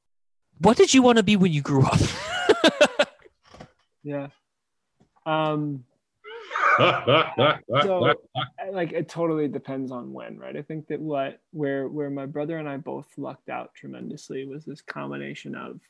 [0.59, 1.99] what did you want to be when you grew up?
[4.05, 4.29] yeah.
[5.27, 5.85] Um,
[7.83, 8.15] so
[8.73, 10.57] like it totally depends on when right?
[10.57, 14.65] I think that what where where my brother and i both lucked out tremendously was
[14.65, 15.81] this combination of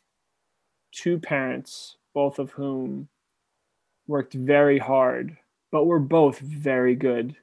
[0.93, 3.09] two parents both of whom
[4.07, 5.37] worked very hard
[5.71, 7.35] but were both very good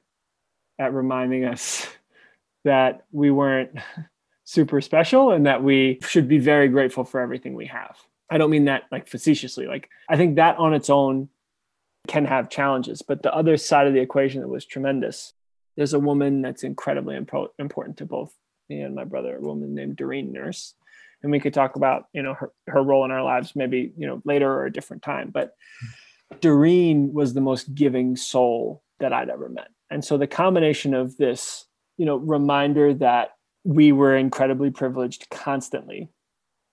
[0.78, 1.86] at reminding us
[2.64, 3.70] that we weren't
[4.44, 7.96] super special and that we should be very grateful for everything we have.
[8.30, 9.66] I don't mean that like facetiously.
[9.66, 11.28] Like i think that on its own
[12.08, 13.02] can have challenges.
[13.02, 15.32] But the other side of the equation that was tremendous,
[15.76, 18.34] there's a woman that's incredibly impo- important to both
[18.68, 20.74] me and my brother, a woman named Doreen Nurse.
[21.22, 24.06] And we could talk about, you know, her, her role in our lives maybe, you
[24.06, 25.30] know, later or a different time.
[25.30, 25.54] But
[26.40, 29.68] Doreen was the most giving soul that I'd ever met.
[29.90, 31.66] And so the combination of this,
[31.98, 33.32] you know, reminder that
[33.64, 36.08] we were incredibly privileged constantly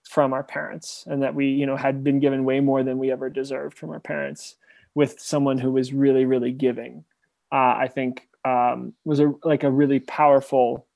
[0.04, 3.10] from our parents and that we, you know, had been given way more than we
[3.10, 4.56] ever deserved from our parents
[4.98, 7.04] with someone who was really really giving.
[7.52, 10.86] Uh, i think um, was a like a really powerful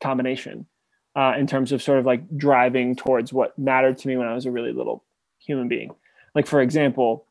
[0.00, 0.66] combination
[1.14, 4.34] uh, in terms of sort of like driving towards what mattered to me when i
[4.34, 5.04] was a really little
[5.38, 5.90] human being.
[6.34, 7.26] Like for example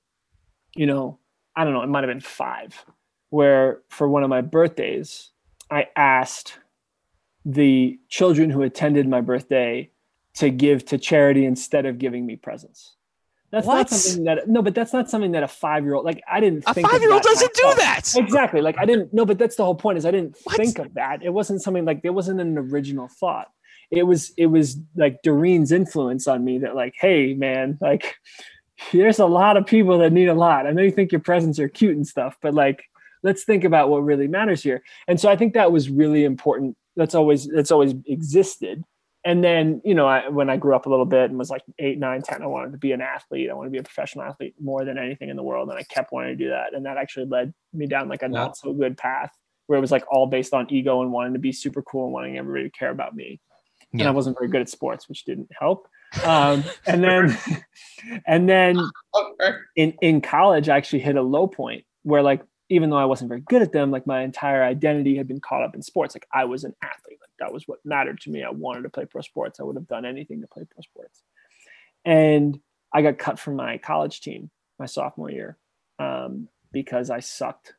[0.76, 1.18] you know
[1.56, 2.86] i don't know it might have been five
[3.30, 5.32] where for one of my birthdays
[5.72, 6.60] i asked
[7.46, 9.90] the children who attended my birthday
[10.36, 12.96] to give to charity instead of giving me presents
[13.52, 13.76] that's What?
[13.76, 16.40] not something that no, but that's not something that a five year old like I
[16.40, 18.14] didn't A think of five year old doesn't do that.
[18.16, 18.62] Exactly.
[18.62, 20.58] Like I didn't no, but that's the whole point is I didn't What?
[20.58, 21.22] think of that.
[21.24, 23.48] It wasn't something like there wasn't an original thought.
[23.92, 28.16] It was it was like Doreen's influence on me that like, hey man, like
[28.94, 30.66] there's a lot of people that need a lot.
[30.66, 32.84] I know you think your presents are cute and stuff, but like
[33.22, 34.82] let's think about what really matters here.
[35.08, 36.78] And so I think that was really important.
[36.96, 38.84] That's always that's always existed
[39.24, 41.64] and then you know I, when i grew up a little bit and was like
[41.80, 43.50] eight nine ten i wanted to be an athlete.
[43.50, 45.84] I wanted to be a professional athlete more than anything in the world and i
[45.84, 46.74] kept wanting to do that.
[46.74, 48.46] And that actually led me down like a Wow.
[48.46, 49.32] not so good path
[49.68, 52.14] where it was like all based on ego and wanting to be super cool and
[52.14, 53.40] wanting everybody to care about me.
[53.94, 55.88] And i wasn't very good at sports which didn't help.
[56.26, 57.38] Um, and then
[58.26, 58.78] and then
[59.76, 63.28] in in college i actually hit a low point where like even though i wasn't
[63.28, 66.16] very good at them like my entire identity had been caught up in sports.
[66.16, 67.20] Like i was an athlete.
[67.22, 68.44] Like that was what mattered to me.
[68.44, 69.60] I wanted to play pro sports.
[69.60, 71.22] I would have done anything to play pro sports.
[72.06, 72.60] And
[72.94, 75.58] i got cut from my college team my sophomore year
[76.00, 77.74] um, because i sucked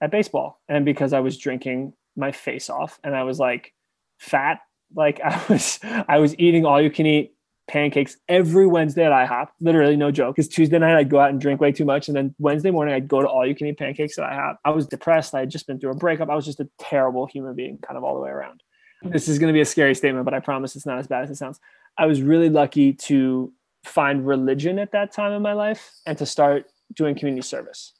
[0.00, 2.98] at baseball and because i was drinking my face off.
[3.04, 3.74] And i was like
[4.18, 4.60] fat.
[4.94, 7.34] Like i was i was eating all you can eat
[7.68, 9.48] pancakes every Wednesday at IHOP.
[9.60, 10.36] Literally, no joke.
[10.36, 12.94] Because Tuesday night I'd go out and drink way too much, and then Wednesday morning
[12.94, 14.56] I'd go to all you can eat pancakes at IHOP.
[14.64, 15.34] I was depressed.
[15.34, 16.28] I had just been through a breakup.
[16.28, 18.62] I was just a terrible human being, kind of all the way around.
[19.02, 21.24] This is going to be a scary statement, but I promise it's not as bad
[21.24, 21.58] as it sounds.
[21.98, 23.52] I was really lucky to
[23.84, 27.94] find religion at that time in my life and to start doing community service.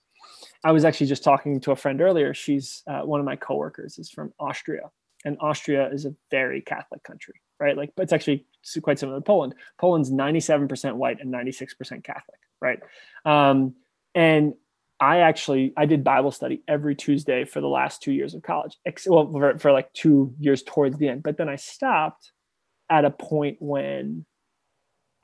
[0.65, 2.35] I was actually just talking to a friend earlier.
[2.35, 4.91] She's uh, one of my coworkers is from Austria,
[5.25, 7.77] and Austria is a very Catholic country, right?
[7.77, 8.47] Like, but it's actually
[8.83, 9.55] quite similar to Poland.
[9.81, 12.81] Poland's 97% white and 96% Catholic, right?
[13.25, 13.75] Um,
[14.15, 14.55] and
[15.01, 18.79] I actually I did Bible study every Tuesday for the last two years of college.
[19.07, 22.31] Well, for, for like two years towards the end, but then I stopped
[22.89, 24.27] at a point when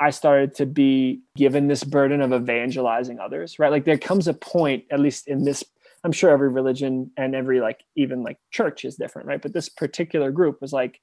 [0.00, 3.70] I started to be given this burden of evangelizing others, right?
[3.70, 5.64] Like there comes a point, at least in this,
[6.04, 9.42] I'm sure every religion and every like even like church is different, right?
[9.42, 11.00] But this particular group was like,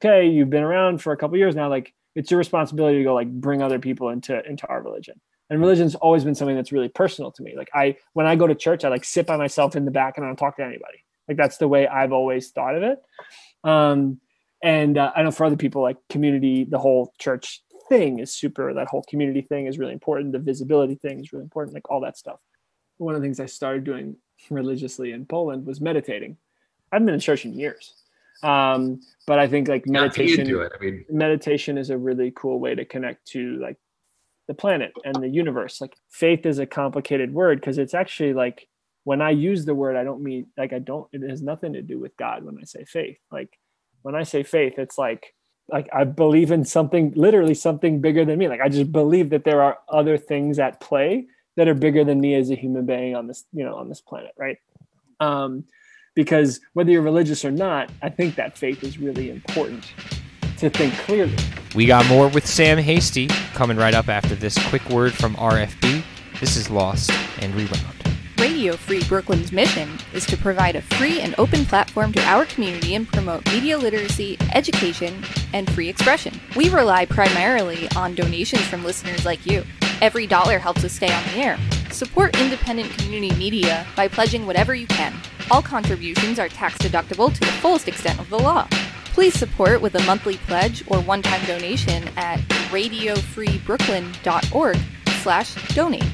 [0.00, 3.14] okay, you've been around for a couple years now, like it's your responsibility to go
[3.14, 5.20] like bring other people into into our religion.
[5.50, 7.54] And religion's always been something that's really personal to me.
[7.56, 10.16] Like I when I go to church, I like sit by myself in the back
[10.16, 11.04] and I don't talk to anybody.
[11.26, 13.02] Like that's the way I've always thought of it.
[13.64, 14.20] Um,
[14.62, 18.74] and uh, I know for other people, like community, the whole church thing is super
[18.74, 22.00] that whole community thing is really important the visibility thing is really important like all
[22.00, 22.38] that stuff
[22.98, 24.16] one of the things i started doing
[24.50, 26.36] religiously in poland was meditating
[26.92, 27.94] i haven't been in church in years
[28.42, 30.72] um, but i think like meditation it.
[30.74, 33.76] I mean, meditation is a really cool way to connect to like
[34.46, 38.66] the planet and the universe like faith is a complicated word because it's actually like
[39.04, 41.82] when i use the word i don't mean like i don't it has nothing to
[41.82, 43.58] do with god when i say faith like
[44.02, 45.34] when i say faith it's like
[45.70, 48.48] like I believe in something literally something bigger than me.
[48.48, 52.20] Like I just believe that there are other things at play that are bigger than
[52.20, 54.56] me as a human being on this, you know, on this planet, right?
[55.20, 55.64] Um,
[56.18, 59.84] because whether you're religious or not, I think that faith is really important
[60.56, 61.36] to think clearly.
[61.76, 66.02] We got more with Sam Hasty coming right up after this quick word from RFB.
[66.40, 67.94] This is Lost and Rewound.
[68.36, 72.96] Radio Free Brooklyn's mission is to provide a free and open platform to our community
[72.96, 76.40] and promote media literacy, education, and free expression.
[76.56, 79.62] We rely primarily on donations from listeners like you.
[80.00, 81.58] Every dollar helps us stay on the air.
[81.92, 85.14] Support independent community media by pledging whatever you can.
[85.50, 88.68] All contributions are tax deductible to the fullest extent of the law.
[89.14, 92.38] Please support with a monthly pledge or one-time donation at
[92.70, 94.78] radiofreebrooklyn.org
[95.22, 96.04] slash donate.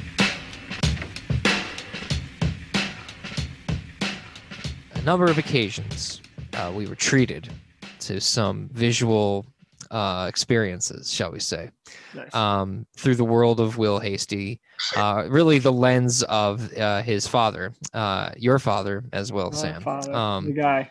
[4.95, 7.53] A number of occasions, uh, we were treated
[8.01, 9.47] to some visual
[9.91, 11.71] uh, experiences, shall we say,
[12.15, 12.35] nice.
[12.35, 14.61] um, through the world of Will Hasty.
[14.97, 19.83] Uh, really, the lens of uh, his father, uh, your father as well, My Sam.
[19.83, 20.91] Father, um, the guy.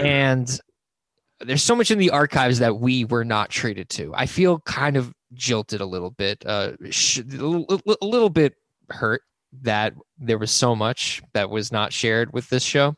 [0.00, 0.60] and
[1.40, 4.12] there's so much in the archives that we were not treated to.
[4.14, 8.54] I feel kind of jilted a little bit, uh, sh- a little bit
[8.90, 9.22] hurt
[9.62, 12.94] that there was so much that was not shared with this show.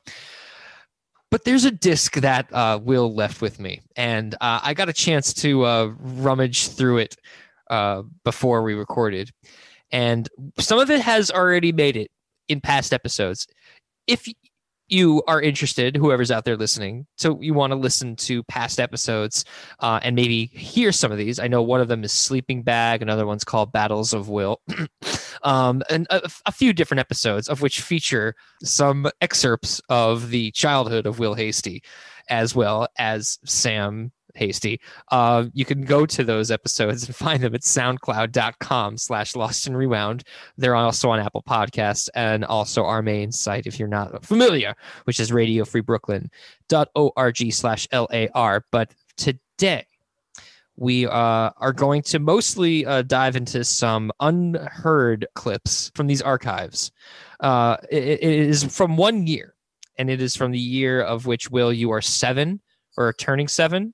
[1.32, 4.92] But there's a disc that uh, Will left with me, and uh, I got a
[4.92, 7.16] chance to uh, rummage through it
[7.70, 9.30] uh, before we recorded,
[9.90, 12.10] and some of it has already made it
[12.48, 13.46] in past episodes.
[14.06, 14.28] If
[14.88, 19.46] you are interested, whoever's out there listening, so you want to listen to past episodes
[19.80, 21.38] uh, and maybe hear some of these.
[21.38, 24.60] I know one of them is Sleeping Bag, another one's called Battles of Will,
[25.44, 31.06] um, and a, a, few different episodes of which feature some excerpts of the childhood
[31.06, 31.82] of Will Hasty,
[32.28, 37.54] as well as Sam hasty uh, you can go to those episodes and find them
[37.54, 40.24] at soundcloud.com slash lost and rewound.
[40.56, 44.74] They're also on apple podcasts and also our main site if you're not familiar
[45.04, 49.86] which is radiofreebrooklyn.org slash lar but today
[50.76, 56.90] we uh, are going to mostly uh, dive into some unheard clips from these archives
[57.40, 59.54] uh, it, it is from one year
[59.98, 62.60] and it is from the year of which will you are seven
[62.96, 63.92] or turning seven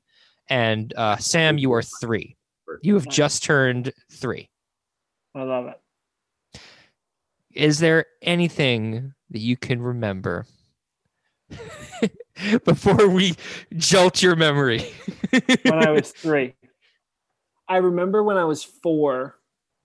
[0.48, 2.36] and uh, Sam, you are three.
[2.82, 4.50] You have just turned three.
[5.34, 6.60] I love it.
[7.54, 10.46] Is there anything that you can remember
[12.64, 13.34] before we
[13.76, 14.86] jolt your memory?
[15.62, 16.54] when I was three.
[17.68, 19.38] I remember when I was four,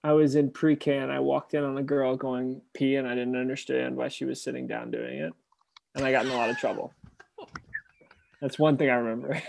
[0.04, 3.08] I was in pre K and I walked in on a girl going pee and
[3.08, 5.34] I didn't understand why she was sitting down doing it.
[5.96, 6.94] And I got in a lot of trouble.
[8.42, 9.42] That's one thing I remember.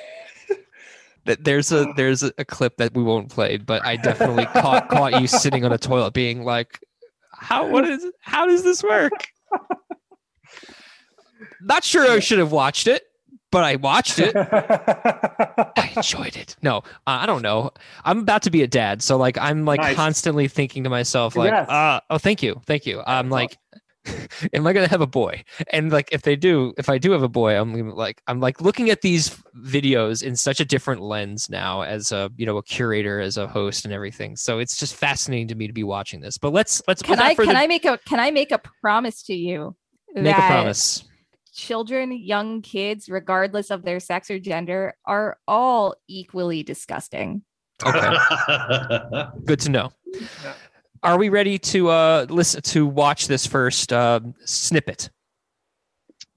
[1.24, 5.26] there's a there's a, clip that we won't play, but I definitely caught caught you
[5.26, 6.80] sitting on a toilet being like,
[7.32, 9.28] "How what is how does this work?"
[11.60, 13.04] Not sure I should have watched it,
[13.54, 14.34] but I watched it.
[15.76, 16.56] I enjoyed it.
[16.60, 17.70] No, uh, I don't know.
[18.04, 19.94] I'm about to be a dad, so like I'm like Nice.
[19.96, 21.70] constantly thinking to myself, like, Congrats.
[21.70, 23.00] uh, oh, thank you, thank you.
[23.06, 23.56] I'm like,
[24.52, 25.44] am I gonna have a boy?
[25.70, 28.60] And like, if they do, if I do have a boy, I'm like, I'm like
[28.60, 29.30] looking at these
[29.64, 33.46] videos in such a different lens now, as a you know a curator, as a
[33.46, 34.36] host, and everything.
[34.36, 36.36] So it's just fascinating to me to be watching this.
[36.38, 39.22] But let's let's Can I further- can I make a can I make a promise
[39.24, 39.74] to you?
[40.14, 41.04] make a that promise?
[41.54, 47.42] Children, young kids, regardless of their sex or gender, are all equally disgusting.
[47.86, 48.16] Okay,
[49.44, 49.92] good to know.
[51.04, 55.10] Are we ready to uh listen to watch this first uh, snippet?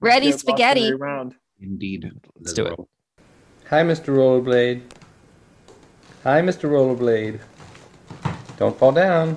[0.00, 0.84] Ready Get spaghetti.
[0.86, 1.34] every round.
[1.60, 2.10] Indeed.
[2.36, 2.78] Let's do it.
[3.70, 4.14] Hi, Mr.
[4.14, 4.82] Rollerblade.
[6.22, 6.70] Hi, Mr.
[6.70, 7.40] Rollerblade.
[8.56, 9.36] Don't fall down.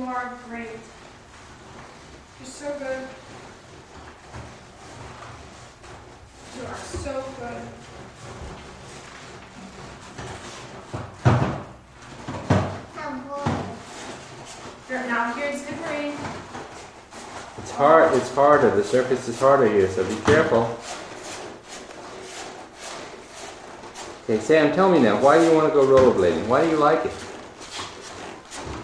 [0.00, 0.80] You are great.
[2.38, 3.06] You're so good.
[6.56, 7.62] You are so good.
[14.90, 15.72] Now here's the.
[17.58, 18.14] It's hard.
[18.14, 18.70] It's harder.
[18.74, 20.78] The surface is harder here, so be careful.
[24.24, 25.20] Okay, Sam, tell me now.
[25.20, 26.46] Why do you want to go rollerblading?
[26.46, 27.12] Why do you like it?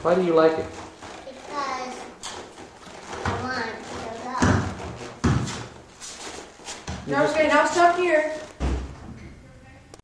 [0.02, 0.66] Why do you like it?
[1.26, 1.96] Because
[3.24, 3.76] I want to
[7.06, 7.12] go.
[7.12, 8.32] Now, okay, now stop here.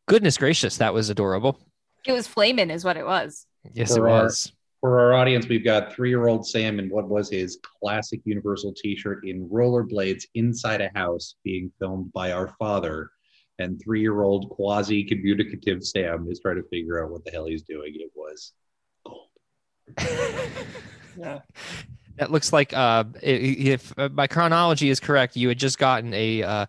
[0.07, 1.59] Goodness gracious, that was adorable.
[2.05, 3.45] It was flaming, is what it was.
[3.73, 4.51] Yes, it our- was.
[4.81, 9.47] For our audience, we've got three-year-old Sam in what was his classic Universal T-shirt in
[9.47, 13.09] rollerblades inside a house, being filmed by our father,
[13.59, 17.93] and three-year-old quasi-communicative Sam is trying to figure out what the hell he's doing.
[17.95, 18.51] It was
[19.05, 19.29] gold.
[21.17, 21.39] Yeah.
[22.17, 26.43] That looks like uh, if uh, my chronology is correct, you had just gotten a
[26.43, 26.65] uh,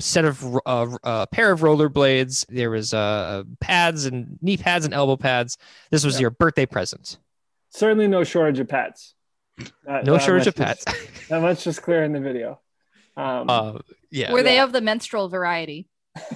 [0.00, 2.44] set of r- uh, uh, pair of rollerblades.
[2.48, 5.56] There was uh, pads and knee pads and elbow pads.
[5.90, 6.22] This was Yeah.
[6.22, 7.18] your birthday present.
[7.70, 9.14] Certainly no shortage of pads.
[9.84, 11.08] That- No that shortage of much is- pads.
[11.28, 12.60] That much is clear in the video.
[13.16, 13.78] Um, uh,
[14.10, 14.32] yeah.
[14.32, 15.88] Were they of the menstrual variety?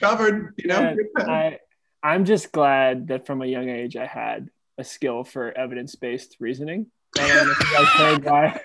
[0.00, 0.94] Covered, you know.
[1.16, 1.58] And I,
[2.02, 6.86] I'm just glad that from a young age I had a skill for evidence-based reasoning.
[7.20, 8.60] I don't know if you guys heard why,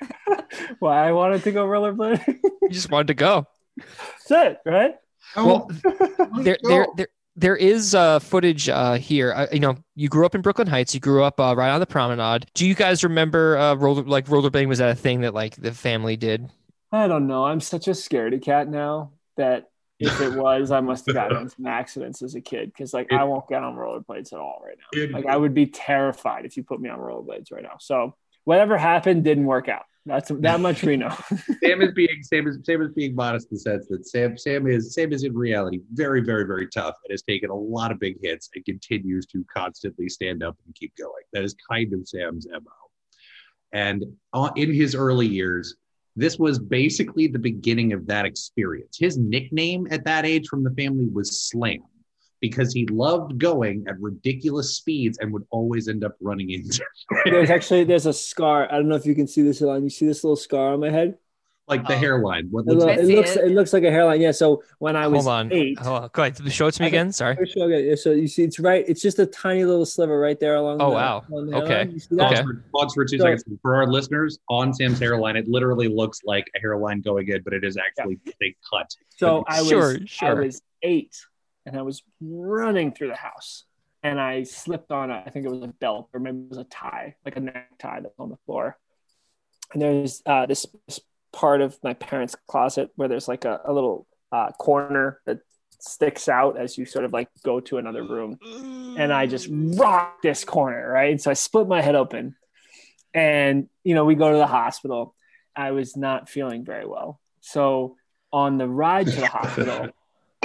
[0.79, 2.39] why I wanted to go rollerblading.
[2.61, 3.47] you just wanted to go.
[3.77, 4.95] That's it, right?
[5.35, 5.69] Well,
[6.41, 9.33] there, there, there, there is uh, footage uh, here.
[9.33, 10.93] Uh, you know, you grew up in Brooklyn Heights.
[10.93, 12.45] You grew up uh, right on the promenade.
[12.53, 14.67] Do you guys remember uh, roller like rollerblading?
[14.67, 16.49] Was that a thing that like the family did?
[16.91, 17.45] I don't know.
[17.45, 21.65] I'm such a scaredy cat now that if it was, I must have gotten some
[21.65, 24.85] accidents as a kid because like I won't get on rollerblades at all right now.
[24.93, 25.11] Dude.
[25.11, 27.77] Like I would be terrified if you put me on rollerblades right now.
[27.79, 29.83] So whatever happened didn't work out.
[30.07, 31.09] That's that much we know.
[31.63, 34.67] Sam is being Sam is Sam is being modest in the sense that Sam Sam
[34.67, 37.99] is Sam is in reality very very very tough and has taken a lot of
[37.99, 41.23] big hits and continues to constantly stand up and keep going.
[41.33, 42.59] That is kind of Sam's mo.
[43.73, 45.75] And uh, in his early years,
[46.15, 48.97] this was basically the beginning of that experience.
[48.99, 51.81] His nickname at that age from the family was Slam
[52.49, 56.83] because he loved going at ridiculous speeds and would always end up running into
[57.25, 58.67] there's actually there's a scar.
[58.71, 59.83] I don't know if you can see this line.
[59.83, 61.17] You see this little scar on my head?
[61.67, 61.97] like the Oh.
[61.97, 62.47] hairline.
[62.51, 63.45] What It, looks it looks it.
[63.45, 64.21] it looks like a hairline.
[64.21, 64.29] Yeah.
[64.29, 65.51] So when I was Hold on.
[65.51, 66.09] eight, Hold on.
[66.13, 66.53] Go ahead.
[66.53, 67.11] Show it to me again.
[67.11, 67.33] Sorry.
[67.33, 67.97] Let me show you.
[67.97, 68.85] So you see, it's right.
[68.87, 70.79] It's just a tiny little sliver right there along.
[70.79, 71.23] Oh, the, wow.
[71.31, 71.67] along the Okay.
[71.73, 71.91] hairline.
[71.93, 72.25] You see that?
[72.33, 72.35] Okay.
[72.35, 73.43] Pause for, pause for two So- seconds.
[73.63, 77.53] For our listeners, on Sam's hairline, it literally looks like a hairline going in, but
[77.53, 78.91] it is actually a cut.
[79.17, 80.29] So I was Sure, sure.
[80.29, 81.15] I was eight,
[81.65, 83.63] and I was running through the house,
[84.03, 86.59] and I slipped on a, I think it was a belt or maybe it was
[86.59, 88.77] a tie, like a necktie that's on the floor.
[89.73, 90.99] And there's uh, this, this
[91.33, 95.39] part of my parents' closet where there's like a, a little uh, corner that
[95.79, 98.37] sticks out as you sort of like go to another room.
[98.97, 101.19] And I just rocked this corner, right?
[101.19, 102.35] So I split my head open,
[103.13, 105.15] and you know we go to the hospital.
[105.55, 107.97] I was not feeling very well, so
[108.31, 109.89] on the ride to the hospital,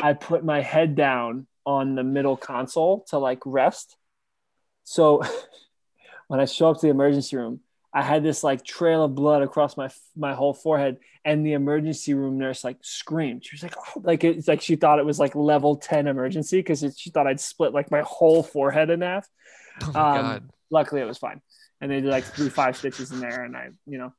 [0.02, 3.96] I put my head down on the middle console to like rest.
[4.84, 5.22] So
[6.28, 7.60] when I show up to the emergency room,
[7.92, 12.14] I had this like trail of blood across my my whole forehead, and the emergency
[12.14, 13.44] room nurse like screamed.
[13.44, 16.58] She was like, "Oh!" Like it's like she thought it was like level ten emergency
[16.58, 19.28] because she thought I'd split like my whole forehead in half.
[19.82, 20.50] Oh Um, god.
[20.70, 21.42] Luckily, it was fine,
[21.80, 24.14] and they did like three five stitches in there, and I, you know,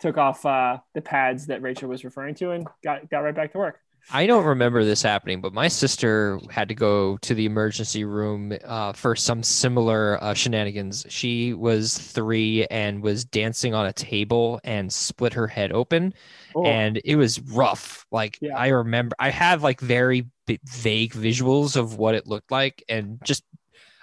[0.00, 3.52] took off uh, the pads that Rachel was referring to and got got right back
[3.52, 3.80] to work.
[4.10, 8.54] I don't remember this happening, but my sister had to go to the emergency room
[8.64, 11.04] uh, for some similar uh, shenanigans.
[11.10, 16.14] She was three and was dancing on a table and split her head open,
[16.54, 18.06] Oh, and it was rough.
[18.10, 18.56] Like Yeah.
[18.56, 23.44] I remember, I have like very vague visuals of what it looked like, and just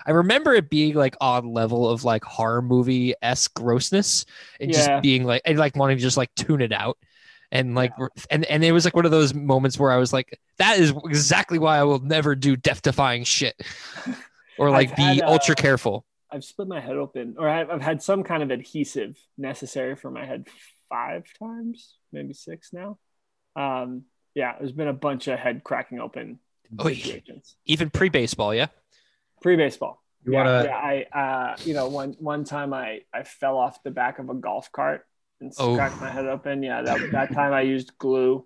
[0.05, 4.25] I remember it being like on level of like horror movie esque grossness,
[4.59, 4.75] and Yeah.
[4.75, 6.97] just being like and like wanting to just like tune it out.
[7.51, 7.91] And like,
[8.29, 10.93] and and it was like one of those moments where I was like, "That is
[11.05, 13.55] exactly why I will never do death-defying shit,
[14.57, 17.69] or like I've be had, uh, ultra careful." I've split my head open, or I've,
[17.69, 20.47] I've had some kind of adhesive necessary for my head
[20.89, 22.97] five times, maybe six now.
[23.55, 26.39] Um, yeah, there's been a bunch of head cracking open
[26.83, 26.95] Oy.
[26.95, 27.55] situations.
[27.65, 28.67] Even pre-baseball, yeah.
[29.41, 30.03] Pre baseball.
[30.25, 30.75] You Yeah, wanna- yeah,
[31.13, 31.19] I
[31.53, 34.71] uh, you know, one one time I I fell off the back of a golf
[34.71, 35.05] cart
[35.41, 35.75] and Oh.
[35.75, 36.63] cracked my head open.
[36.63, 38.45] Yeah, that that time I used glue.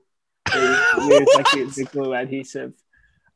[0.53, 2.73] We used- like the, the glue adhesive.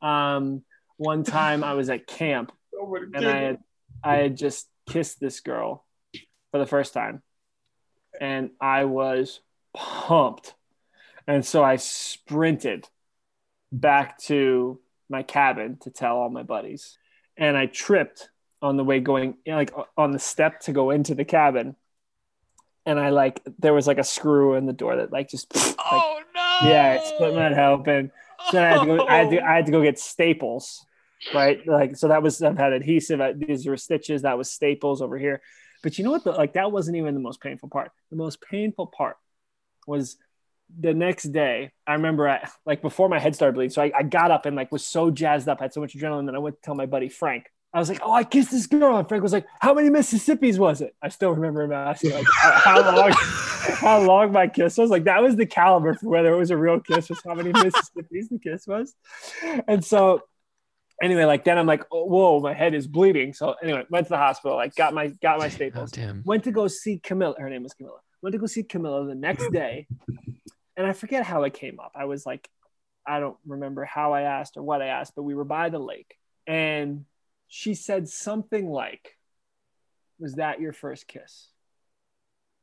[0.01, 0.63] Um,
[0.97, 2.51] one time I was at camp
[3.13, 3.57] and I had
[4.03, 5.85] I had just kissed this girl
[6.51, 7.21] for the first time,
[8.19, 9.39] and I was
[9.75, 10.53] pumped,
[11.27, 12.87] and so I sprinted
[13.71, 14.79] back to
[15.09, 16.97] my cabin to tell all my buddies,
[17.37, 18.29] and I tripped
[18.61, 21.75] on the way going like on the step to go into the cabin,
[22.86, 25.75] and I like there was like a screw in the door that like just like,
[25.79, 26.69] Oh no!
[26.69, 28.11] yeah, it split my head open.
[28.49, 29.07] So then I had to go.
[29.07, 30.86] I had to, I had to go get staples,
[31.34, 31.65] right?
[31.65, 33.21] Like so that was I've had adhesive.
[33.39, 34.23] These were stitches.
[34.23, 35.41] That was staples over here.
[35.81, 36.23] But you know what?
[36.23, 37.91] The, like that wasn't even the most painful part.
[38.09, 39.17] The most painful part
[39.88, 40.17] was
[40.79, 41.71] the next day.
[41.86, 43.71] I remember I like before my head started bleeding.
[43.71, 45.95] So I, I got up and like was so jazzed up, I had so much
[45.95, 47.45] adrenaline that I went to tell my buddy Frank.
[47.74, 50.59] I was like, "Oh, I kissed this girl," and Frank was like, "How many Mississippi's
[50.59, 54.89] was it?" I still remember him asking like, "How long, how long my kiss was?"
[54.91, 57.51] Like that was the caliber for whether it was a real kiss was how many
[57.63, 58.93] Mississippi's the kiss was.
[59.67, 60.21] And so,
[61.01, 64.09] anyway, like then I'm like, oh, "Whoa, my head is bleeding." So anyway, went to
[64.11, 66.21] the hospital, like got my got my Oh, staples damn.
[66.26, 67.36] went to go see Camilla.
[67.39, 67.97] Her name was Camilla.
[68.21, 69.88] Went to go see Camilla the next day,
[70.78, 71.93] and I forget how it came up.
[71.95, 72.47] I was like,
[73.07, 75.80] I don't remember how I asked or what I asked, but we were by the
[75.80, 76.15] lake,
[76.45, 77.05] and
[77.53, 79.15] she said something like,
[80.17, 81.49] "Was that your first kiss?"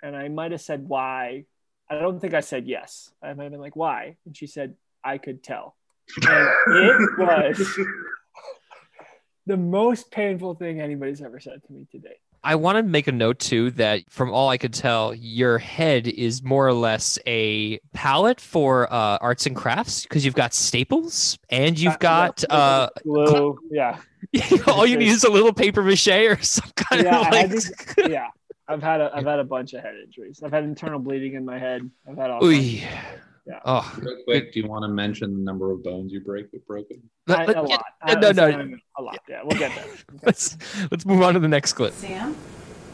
[0.02, 1.44] And I might have said why.
[1.88, 3.12] I don't think I said yes.
[3.22, 4.74] I might have been like, "Why?" And she said,
[5.04, 5.76] "I could tell."
[6.16, 7.78] And it was
[9.46, 12.16] the most painful thing anybody's ever said to me today.
[12.42, 16.08] I want to make a note too that from all I could tell, your head
[16.08, 21.38] is more or less a palette for uh, arts and crafts because you've got staples
[21.48, 23.56] and you've got uh, glue.
[23.70, 24.00] Yeah.
[24.66, 27.34] all you need is a little paper mache or some kind yeah, of like.
[27.34, 27.72] had these-
[28.08, 28.28] yeah.
[28.68, 30.40] I've had a I've had a bunch of head injuries.
[30.44, 31.90] I've had internal bleeding in my head.
[32.08, 32.44] I've had all.
[32.44, 32.52] Oy.
[32.54, 32.82] kinds.
[33.46, 33.58] Yeah.
[33.64, 36.64] Oh, Real quick, do you want to mention the number of bones you break with
[36.68, 37.02] broken?
[37.26, 37.84] Let- I- a yeah, lot.
[38.06, 38.50] no, I- no, it's no.
[38.50, 39.18] not even A lot.
[39.28, 39.86] Yeah, we'll get there.
[40.24, 40.56] let's
[40.90, 41.92] let's move on to the next clip.
[41.94, 42.36] Sam,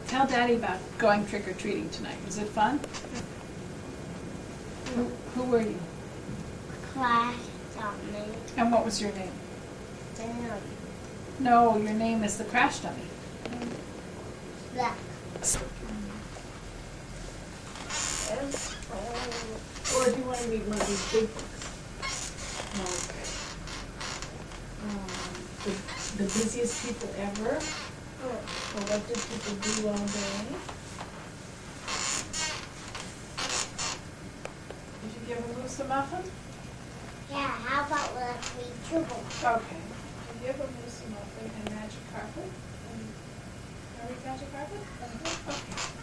[0.07, 2.15] tell Daddy about going trick or treating tonight.
[2.25, 2.79] Was it fun?
[4.95, 5.03] Who,
[5.35, 5.77] who were you?
[6.93, 7.35] Class
[7.75, 7.93] taught.
[8.55, 9.31] And what was your name?
[10.17, 10.57] Damn.
[11.39, 12.97] No, your name is the crash dummy.
[14.73, 14.97] Black.
[19.97, 21.57] Or do you want to read one of these big books?
[22.77, 23.27] Okay.
[24.83, 25.07] Um,
[25.63, 25.71] the,
[26.17, 27.55] the busiest people ever.
[27.55, 30.57] Or what did people do all day?
[35.01, 36.25] Did you give a moose a muffin?
[37.29, 39.43] Yeah, how about let's read two books?
[39.43, 39.81] Okay.
[40.27, 42.43] Did you give a moose a muffin and magic carpet?
[42.43, 43.07] And,
[43.93, 44.81] can I read magic carpet?
[45.49, 45.97] Okay.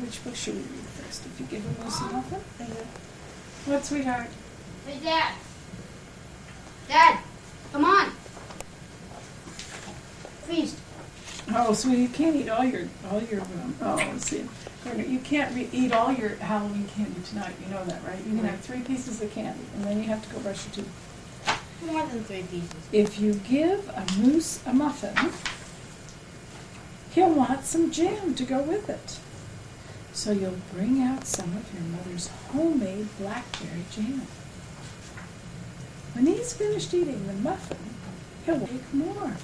[0.00, 1.26] Which book should we read first?
[1.26, 2.40] If you give a moose a muffin?
[3.66, 4.28] What, sweetheart?
[4.86, 5.34] Hey, Dad.
[6.88, 7.18] Dad,
[7.72, 8.10] come on.
[10.46, 10.76] Feast.
[11.54, 14.44] Oh, sweetie, you can't eat all your all your um, oh, let's see.
[14.84, 17.54] You can't re- eat all your Halloween candy tonight.
[17.64, 18.18] You know that, right?
[18.18, 20.84] You can have three pieces of candy, and then you have to go brush your
[20.84, 21.86] teeth.
[21.86, 22.70] More than three pieces.
[22.92, 25.32] If you give a moose a muffin,
[27.14, 29.18] he'll want some jam to go with it.
[30.12, 34.26] So you'll bring out some of your mother's homemade blackberry jam.
[36.12, 37.78] When he's finished eating the muffin,
[38.44, 39.36] he'll make more.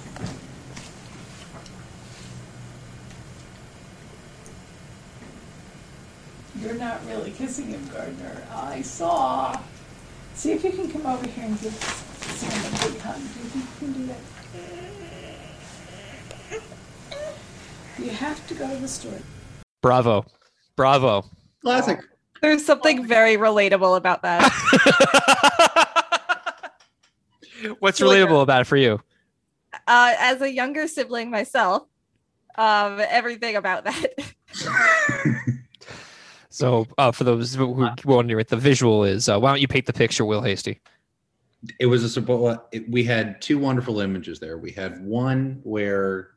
[6.59, 8.43] You're not really kissing him, Gardner.
[8.53, 9.57] I saw.
[10.35, 13.15] See if you can come over here and give Sam a big hug.
[13.15, 14.17] Do you think you can do that?
[17.99, 19.19] You have to go to the store.
[19.81, 20.25] Bravo.
[20.75, 21.25] Bravo.
[21.61, 21.99] Classic.
[22.41, 24.41] There's something very relatable about that.
[27.79, 28.99] What's So, relatable about it for you?
[29.87, 31.83] Uh, as a younger sibling myself,
[32.57, 34.05] um, everything about that.
[36.51, 39.67] So, uh, for those who who wondering what the visual is, uh, why don't you
[39.67, 40.79] paint the picture, Will Hasty?
[41.79, 42.59] it was a support.
[42.89, 44.57] We had two wonderful images there.
[44.57, 46.31] We had one where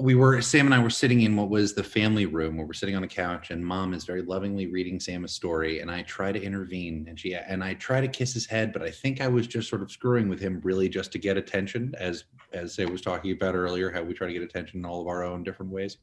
[0.00, 2.74] we were Sam and I were sitting in what was the family room where we're
[2.74, 6.02] sitting on the couch, and Mom is very lovingly reading Sam a story, and I
[6.02, 9.20] try to intervene, and she and I try to kiss his head, but I think
[9.20, 12.74] I was just sort of screwing with him, really, just to get attention, as as
[12.74, 15.24] Sam was talking about earlier, how we try to get attention in all of our
[15.24, 15.96] own different ways.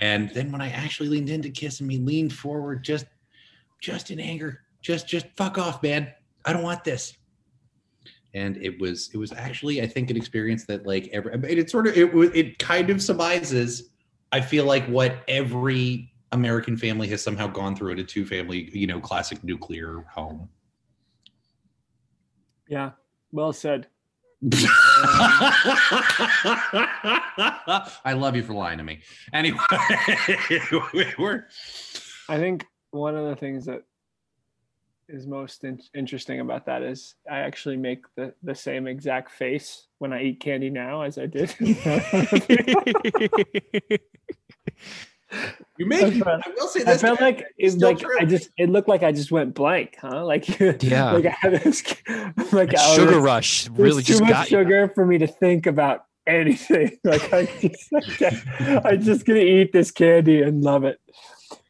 [0.00, 3.06] And then when I actually leaned in to kiss him, he leaned forward, just
[3.80, 6.12] just in anger, just just fuck off, man.
[6.44, 7.16] I don't want this.
[8.34, 11.86] And it was it was actually I think an experience that like every it sort
[11.86, 13.90] of it was it kind of surmises
[14.32, 18.70] I feel like what every American family has somehow gone through in a two family
[18.72, 20.48] you know classic nuclear home.
[22.68, 22.92] Yeah,
[23.32, 23.88] well said.
[28.04, 29.02] I love you for lying to me.
[29.32, 29.58] Anyway,
[31.18, 31.46] we're
[32.28, 33.84] I think one of the things that
[35.08, 39.86] is most in- interesting about that is I actually make the, the same exact face
[39.98, 41.54] when I eat candy now as I did.
[45.78, 47.00] you make I you, felt- I will say I this.
[47.02, 48.16] felt like it's like true.
[48.20, 50.24] I just it looked like I just went blank, huh?
[50.32, 50.48] Like
[50.82, 51.12] Yeah.
[51.12, 51.82] like I had this
[52.52, 54.58] like That sugar was- rush there's really too just much got you.
[54.58, 56.98] sugar for me to think about anything.
[57.04, 57.92] Like I just
[58.84, 61.00] I'm just gonna eat this candy and love it,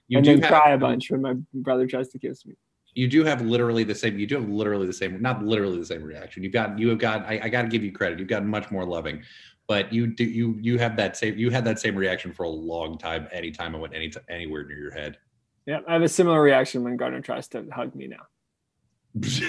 [0.08, 2.54] you and do then have, cry a bunch when my brother tries to kiss me.
[2.94, 5.86] you do have literally the same you do have literally the same not literally the
[5.86, 8.28] same reaction you've got you have got i, I got to give you credit you've
[8.28, 9.22] gotten much more loving
[9.72, 12.54] but you do you you have that same you had that same reaction for a
[12.72, 15.12] long time anytime i went any anywhere near your head
[15.70, 18.24] Yeah, I have a similar reaction when Gardner tries to hug me now.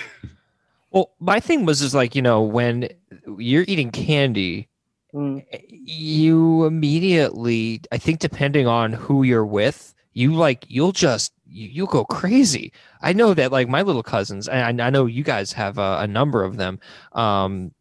[0.92, 2.88] Well, my thing was is like you know when
[3.50, 4.70] you're eating candy,
[5.14, 5.46] Mm.
[5.70, 11.88] you immediately I think depending on who you're with, you like you'll just you, you'll
[11.98, 12.72] go crazy.
[13.02, 15.98] I know that like my little cousins, and I, I know you guys have a,
[16.00, 16.80] a number of them.
[17.12, 17.74] Um,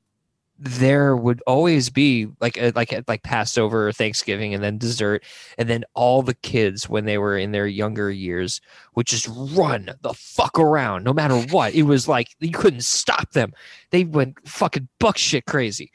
[0.65, 5.25] there would always be like a, like a, like Passover or Thanksgiving and then dessert
[5.59, 8.61] and then all the kids when they were in their younger years
[8.95, 11.75] would just run the fuck around no matter what.
[11.75, 13.53] It was like you couldn't stop them.
[13.91, 15.91] They went fucking buck shit crazy.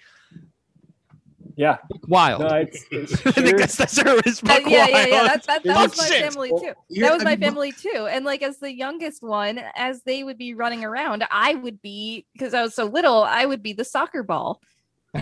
[1.58, 1.78] Yeah,
[2.08, 2.42] Wild.
[2.42, 5.12] no, it's, it's I think sure- that's that's her is Uh, yeah, yeah, yeah.
[5.12, 5.28] wild.
[5.30, 6.22] That, that, that was my shit.
[6.32, 6.74] family too.
[6.88, 8.08] here- That was I my mean, family too.
[8.10, 12.26] And like as the youngest one, as they would be running around, I would be
[12.34, 14.62] because I was so little, I would be the soccer ball.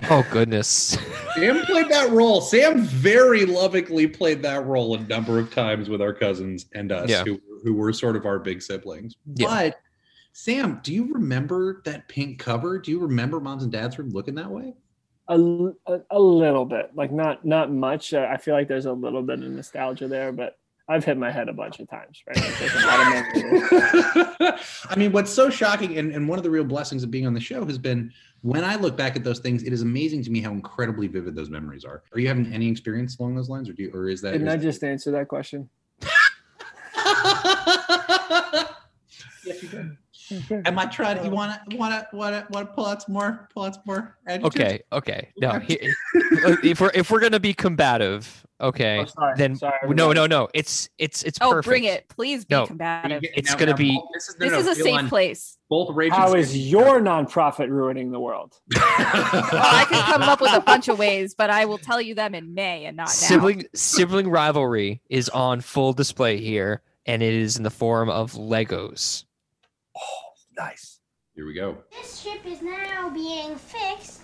[0.09, 0.97] Oh goodness.
[1.35, 6.01] sam played that role sam very lovingly played that role a number of times with
[6.01, 7.23] our cousins and us Yeah.
[7.23, 9.47] who, who were sort of our big siblings Yeah.
[9.47, 9.79] but
[10.33, 14.35] sam do you remember that pink cover do you remember moms and dads room looking
[14.35, 14.73] that way
[15.27, 15.39] a,
[15.87, 18.13] a- a little bit, like not not much.
[18.13, 20.57] Uh, I feel like there's a little bit of nostalgia there, but
[20.87, 22.21] I've hit my head a bunch of times.
[22.27, 23.25] Right, Like, a lot
[24.51, 24.85] of.
[24.89, 27.33] I mean, what's so shocking, and, and one of the real blessings of being on
[27.33, 28.11] the show has been
[28.41, 31.35] when I look back at those things, it is amazing to me how incredibly vivid
[31.35, 32.03] those memories are.
[32.13, 34.33] Are you having any experience along those lines, or do you, or is that?
[34.33, 35.67] Didn't I is- just answer that question?
[40.65, 41.17] Am I trying?
[41.17, 43.47] You um, want to want to want to want to pull out some more?
[43.53, 44.17] Pull out some more?
[44.27, 44.55] adjectives?
[44.55, 45.29] Okay, okay.
[45.37, 45.77] No, he,
[46.63, 49.33] if we're if we're gonna be combative, okay, Oh, sorry.
[49.37, 50.47] then Sorry, no, no, no.
[50.53, 51.67] It's it's it's Oh, perfect.
[51.67, 52.07] bring it.
[52.09, 52.65] Please be No.
[52.65, 53.21] combative.
[53.23, 55.57] It's gonna be- both- This is, no, This no, is a safe on- place.
[55.69, 56.17] Both Rachel.
[56.17, 58.53] How is your nonprofit ruining the world?
[58.75, 62.15] Well, I can come up with a bunch of ways, but I will tell you
[62.15, 63.11] them in May and not now.
[63.11, 68.33] sibling sibling rivalry is on full display here, and it is in the form of
[68.33, 69.23] Legos.
[70.57, 70.99] Nice.
[71.35, 71.77] Here we go.
[71.91, 74.21] This ship is now being fixed,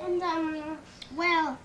[0.00, 0.78] and um,
[1.16, 1.58] well,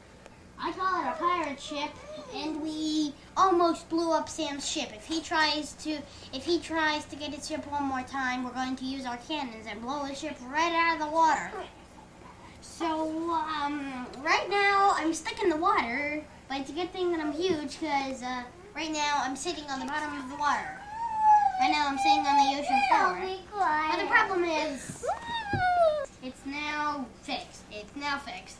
[0.59, 1.91] I call it a pirate ship,
[2.33, 4.89] and we almost blew up Sam's ship.
[4.93, 5.99] If he tries to,
[6.33, 9.17] if he tries to get his ship one more time, we're going to use our
[9.17, 11.51] cannons and blow his ship right out of the water.
[12.61, 17.19] So um, right now I'm stuck in the water, but it's a good thing that
[17.19, 18.43] I'm huge because uh,
[18.75, 20.74] right now I'm sitting on the bottom of the water.
[21.59, 23.17] Right now I'm sitting on the ocean floor.
[23.91, 25.05] But the problem is,
[26.23, 27.61] it's now fixed.
[27.71, 28.57] It's now fixed.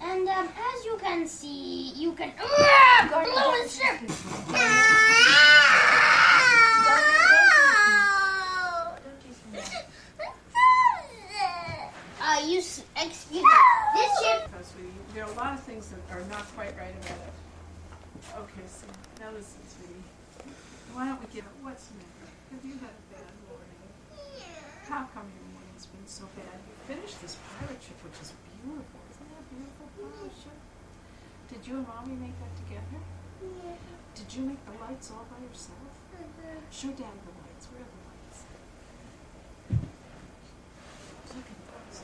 [0.00, 5.14] And um, as you can see, you can Ah, blow his ship.
[12.20, 13.42] Uh, you excuse me.
[13.94, 14.50] This ship.
[16.34, 17.34] Not quite right about it.
[18.42, 18.86] Okay, so
[19.22, 19.94] now this is the.
[20.90, 21.54] Why don't we give it?
[21.62, 22.26] What's the matter?
[22.50, 23.82] Have you had a bad morning?
[24.90, 26.58] How come your morning's been so bad?
[26.66, 28.98] You finished this pirate ship, which is beautiful.
[29.14, 30.58] Isn't that a beautiful pirate ship?
[31.46, 32.98] Did you and mommy make that together?
[33.38, 33.78] Yeah.
[34.18, 35.94] Did you make the lights all by yourself?
[36.18, 36.66] Mm-hmm.
[36.74, 37.70] Show Dad the lights.
[37.70, 38.38] Where are the lights?
[41.30, 42.02] Look at those.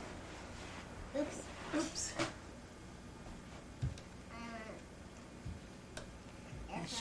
[1.19, 1.39] Oops.
[1.75, 2.30] Oops.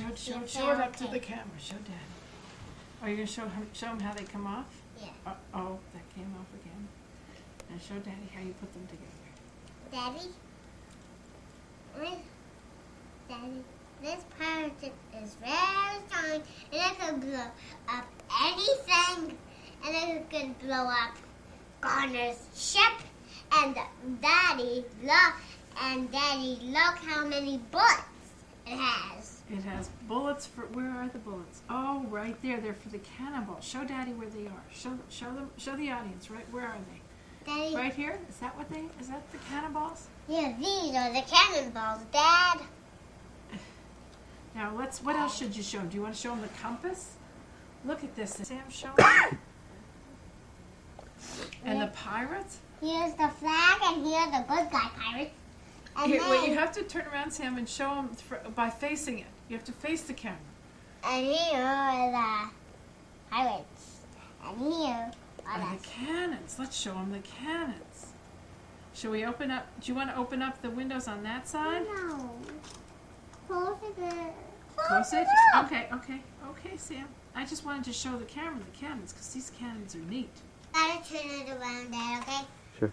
[0.01, 1.44] Show, show, show it up to the camera.
[1.59, 1.98] Show Daddy.
[3.03, 4.64] Are you gonna show him, show him how they come off?
[4.98, 5.09] Yeah.
[5.26, 6.88] Uh, oh, that came off again.
[7.70, 9.11] And show Daddy how you put them together.
[9.92, 10.28] Daddy?
[11.98, 12.18] This,
[13.28, 13.64] Daddy,
[14.03, 16.42] this pirate ship is very strong and
[16.72, 17.46] it can blow
[17.88, 18.07] up
[18.42, 19.36] anything
[19.86, 21.14] and it can blow up
[21.82, 23.03] Gardner's ship
[23.59, 23.76] and
[24.22, 25.34] Daddy look
[25.82, 28.01] and Daddy look how many bullets
[28.66, 29.20] it has.
[29.53, 30.62] It has bullets for.
[30.66, 31.62] Where are the bullets?
[31.68, 32.61] Oh, right there.
[32.61, 33.61] They're for the cannonball.
[33.61, 34.62] Show Daddy where they are.
[34.72, 35.51] Show, show them.
[35.57, 36.30] Show the audience.
[36.30, 36.46] Right.
[36.53, 37.51] Where are they?
[37.51, 38.18] Daddy, Right here.
[38.28, 38.84] Is that what they?
[39.01, 40.07] Is that the cannonballs?
[40.28, 42.61] yeah, these are the cannonballs, Dad.
[44.55, 45.03] Now let's.
[45.03, 45.88] What else should you show 'em?
[45.88, 47.16] Do you want to show them the compass?
[47.84, 48.32] Look at this.
[48.32, 48.94] Sam showing.
[48.96, 49.38] them.
[51.64, 52.59] and the pirates.
[52.80, 55.30] Here's the flag and here are the good guy pirates.
[56.07, 58.11] Here, wait, you have to turn around, Sam, and show them
[58.55, 59.26] by facing it.
[59.51, 60.38] You have to face the camera.
[61.03, 62.51] and here are the
[63.32, 63.96] pirates.
[64.44, 65.11] And here
[65.44, 66.57] are Oh, the the cannons.
[66.57, 68.12] Let's show them the cannons.
[68.94, 69.66] Shall we open up?
[69.80, 71.82] Do you want to open up the windows on that side?
[71.82, 72.30] No.
[73.48, 74.32] Close it.
[74.76, 75.26] Close it?
[75.57, 75.64] up.
[75.64, 76.20] Okay, okay,
[76.51, 77.09] okay, Sam.
[77.34, 80.30] I just wanted to show the camera the cannons because these cannons are neat.
[80.72, 82.44] Gotta turn it around, Dad, okay?
[82.78, 82.92] Sure.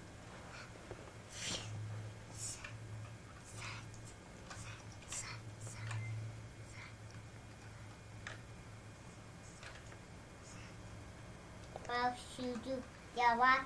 [11.88, 12.84] Well, should you
[13.16, 13.66] you walk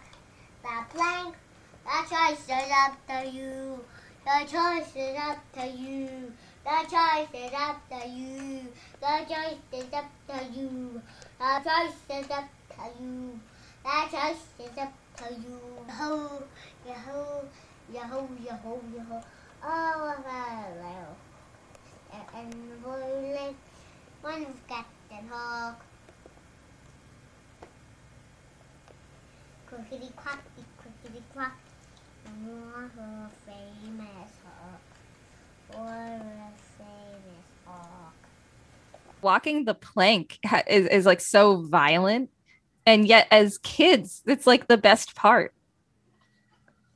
[0.62, 1.36] the plank?
[1.84, 3.84] The choice is up to you.
[4.24, 6.32] The choice is up to you.
[6.64, 8.62] The choice is up to you.
[9.02, 11.02] The choice is up to you.
[11.40, 13.40] The choice is up to you.
[13.84, 15.60] The choice is up to you.
[15.88, 16.44] Yahoo,
[16.86, 17.48] yahoo,
[17.92, 19.22] yahoo, yahoo, yahoo.
[19.64, 21.16] Oh, hello.
[22.36, 22.56] And
[22.86, 23.56] we'll
[24.22, 25.91] one of Captain Hawk.
[29.72, 31.58] Crickety quacky, crickety quack.
[32.26, 34.82] For a famous hawk.
[35.72, 38.14] For a famous hawk.
[39.22, 42.30] walking the plank ha- is, is like so violent
[42.86, 45.54] and yet as kids it's like the best part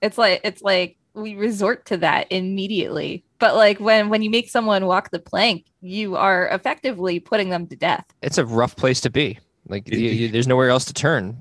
[0.01, 4.49] it's like it's like we resort to that immediately but like when when you make
[4.49, 8.99] someone walk the plank you are effectively putting them to death It's a rough place
[9.01, 9.37] to be.
[9.67, 11.39] Like you, you- there's nowhere else to turn.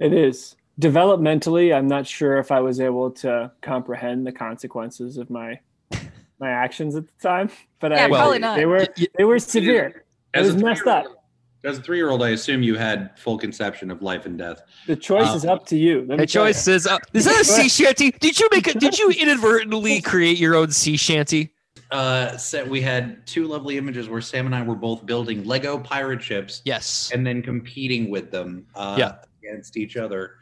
[0.00, 0.56] It is.
[0.80, 5.60] Developmentally, I'm not sure if I was able to comprehend the consequences of my
[6.40, 8.56] my actions at the time, but Yeah, I probably not.
[8.56, 8.86] they were
[9.16, 10.04] they were severe.
[10.34, 11.04] It was messed up.
[11.04, 11.18] three-year-old-
[11.64, 14.62] As a three-year-old, I assume you had full conception of life and death.
[14.88, 16.04] The choice Uh, is up to you.
[16.06, 16.74] The choice you.
[16.74, 18.10] is uh, is that a sea shanty?
[18.10, 21.52] Did you make A, Did you inadvertently create your own sea shanty?
[21.92, 25.78] Uh, set we had two lovely images where Sam and I were both building Lego
[25.78, 27.12] pirate ships Yes.
[27.14, 29.12] and then competing with them uh, Yeah.
[29.46, 30.36] Against each other.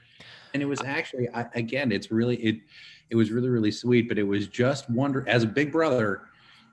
[0.55, 2.57] And it was actually, I, again, it's really it.
[3.11, 5.25] It was really really sweet, but it was just wonder.
[5.29, 6.23] As a big brother,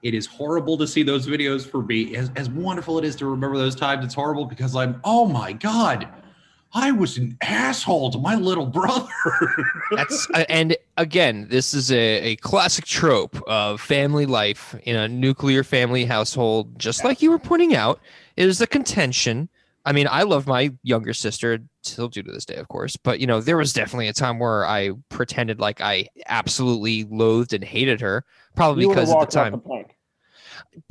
[0.04, 2.16] it is horrible to see those videos for me.
[2.16, 5.02] As, as wonderful it is to remember those times, it's horrible because I'm.
[5.04, 6.08] Oh my god,
[6.74, 9.08] I was an asshole to my little brother.
[9.96, 15.08] That's uh, and again, this is a, a classic trope of family life in a
[15.08, 16.78] nuclear family household.
[16.78, 18.00] Just like you were pointing out,
[18.38, 19.50] is a contention.
[19.86, 22.96] I mean, I love my younger sister, still do to this day, of course.
[22.98, 27.54] But you know, there was definitely a time where I pretended like I absolutely loathed
[27.54, 28.26] and hated her,
[28.56, 29.54] probably You because at the time.
[29.54, 29.86] the.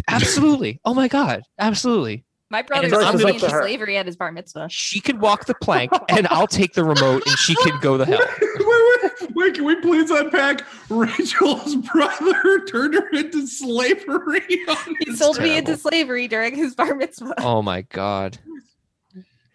[0.08, 0.80] Absolutely.
[0.84, 1.42] Oh my god.
[1.58, 2.24] Absolutely.
[2.50, 5.92] my brother's it's still into slavery at his bar mitzvah She could walk the plank,
[6.08, 8.18] and I'll take the remote, and she could go the hell.
[8.40, 14.40] wait, wait, wait, can we please unpack Rachel's brother turned her into slavery?
[14.68, 18.38] on he his sold me into slavery during his bar mitzvah Oh my god.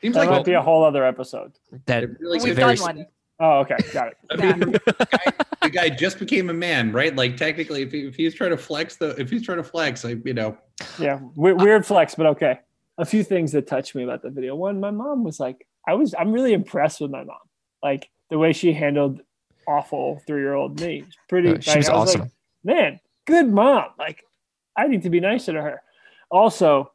[0.04, 1.54] Seems That like might be a whole other episode.
[1.86, 3.08] That really we've very done one
[3.39, 4.18] Oh, okay, got it.
[4.32, 7.16] I mean, the, guy, the guy just became a man, right?
[7.16, 10.04] Like technically, if, he, if he's trying to flex the, if he's trying to flex,
[10.04, 10.58] I, you know,
[10.99, 12.60] Yeah, we- weird flex, but okay.
[12.97, 14.56] A few things that touched me about the video.
[14.56, 17.38] One, my mom was like, I was, I'm really impressed with my mom.
[17.82, 19.22] Like the way she handled
[19.68, 21.04] awful three year old me.
[21.08, 21.49] It's pretty.
[21.49, 22.22] Uh, she like, was I awesome.
[22.22, 22.32] Like,
[22.64, 23.86] Man, good mom.
[23.97, 24.24] Like,
[24.78, 25.82] I need to be nicer to her.
[26.30, 26.93] Also,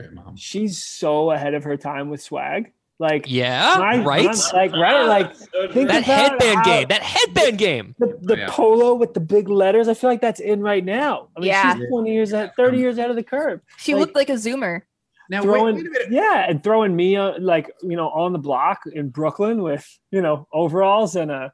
[0.00, 0.36] Great mom.
[0.36, 2.72] she's so ahead of her time with swag.
[2.98, 4.24] Like, Yeah, my right.
[4.24, 5.02] mom- like, right?
[5.02, 5.36] Like,
[5.72, 6.88] think That headband how- game.
[6.88, 7.94] That headband game.
[7.98, 8.46] the, the Oh, yeah.
[8.48, 9.86] polo with the big letters.
[9.88, 11.28] I feel like that's in right now.
[11.36, 11.76] I mean, Yeah.
[11.76, 13.60] she's 20 years, ahead, 30 years ahead of the curve.
[13.76, 14.82] She Like- looked like a zoomer.
[15.28, 18.38] Now throwing, wait, wait a yeah, and throwing me uh, like you know on the
[18.38, 21.52] block in Brooklyn with you know overalls and a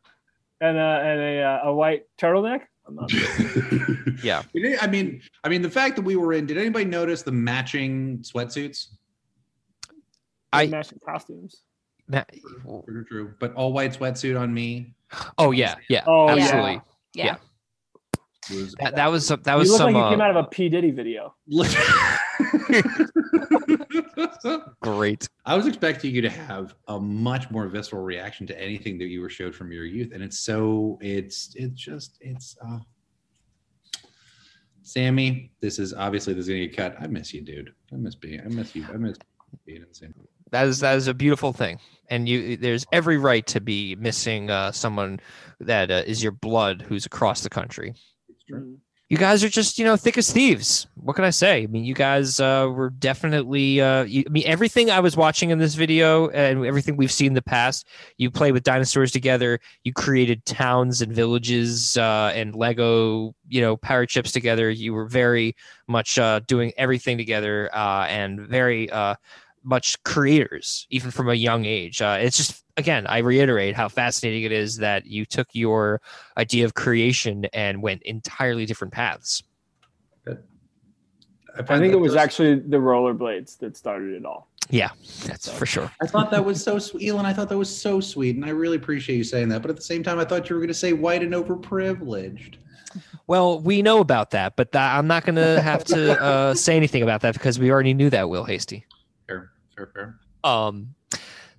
[0.60, 2.64] and a and a, uh, a white turtleneck.
[2.86, 3.10] I'm not
[4.24, 4.42] Yeah.
[4.80, 6.46] I mean, I mean, the fact that we were in.
[6.46, 8.88] Did anybody notice the matching sweatsuits?
[10.52, 11.62] I- matching costumes.
[12.08, 12.28] That-
[12.84, 13.34] True, true.
[13.38, 14.94] But all white sweatsuit on me.
[15.38, 16.42] oh yeah, yeah, Oh, yeah.
[16.42, 16.80] absolutely.
[17.14, 17.36] Yeah.
[18.50, 20.30] Was That that was some- that You was look some like you came uh, out
[20.36, 21.34] of a P Diddy video.
[24.82, 25.28] great.
[25.44, 29.20] I was expecting you to have a much more visceral reaction to anything that you
[29.20, 32.56] were showed from your youth, and it's so it's it's just it's.
[32.66, 32.78] uh
[34.84, 36.96] Sammy, this is obviously this is gonna get cut.
[37.00, 37.72] I miss you, dude.
[37.92, 38.40] I miss being.
[38.40, 38.84] I miss you.
[38.92, 39.16] I miss
[39.64, 40.14] being in the same.
[40.50, 41.78] That is that is a beautiful thing,
[42.08, 45.20] and you there's every right to be missing uh, someone
[45.60, 47.94] that uh, is your blood who's across the country.
[48.28, 48.78] It's true.
[49.12, 50.86] You guys are just you know thick as thieves.
[50.94, 51.64] What can I say?
[51.64, 53.78] I mean, you guys uh, were definitely.
[53.78, 57.26] Uh, you, I mean, everything I was watching in this video and everything we've seen
[57.26, 57.86] in the past.
[58.16, 59.60] You play with dinosaurs together.
[59.84, 64.70] You created towns and villages uh, and Lego, you know, power chips together.
[64.70, 65.56] You were very
[65.88, 69.16] much uh, doing everything together uh, and very uh,
[69.64, 72.02] much creators, even from a young age.
[72.02, 76.00] Uh, it's just again, I reiterate how fascinating it is that you took your
[76.36, 79.42] idea of creation and went entirely different paths.
[81.54, 84.48] I find think it was those- actually the rollerblades that started it all.
[84.70, 84.90] Yeah,
[85.26, 85.90] that's for sure.
[86.00, 87.24] I thought that was so sweet, Ilan.
[87.24, 89.60] I thought that was so sweet, and I really appreciate you saying that.
[89.60, 92.54] But at the same time, I thought you were going to say white and overprivileged.
[93.26, 96.76] Well, we know about that, but that, I'm not going to have to uh, say
[96.76, 98.30] anything about that because we already knew that.
[98.30, 98.86] Will Hasty.
[99.76, 100.50] Fair, fair, fair.
[100.50, 100.94] Um,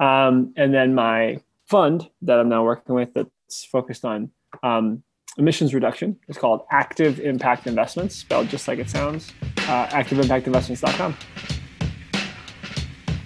[0.00, 4.30] Um, and then my fund that I'm now working with that's focused on
[4.62, 5.02] um,
[5.38, 9.32] emissions reduction is called Active Impact Investments, spelled just like it sounds.
[9.58, 11.16] Uh, ActiveImpactInvestments.com.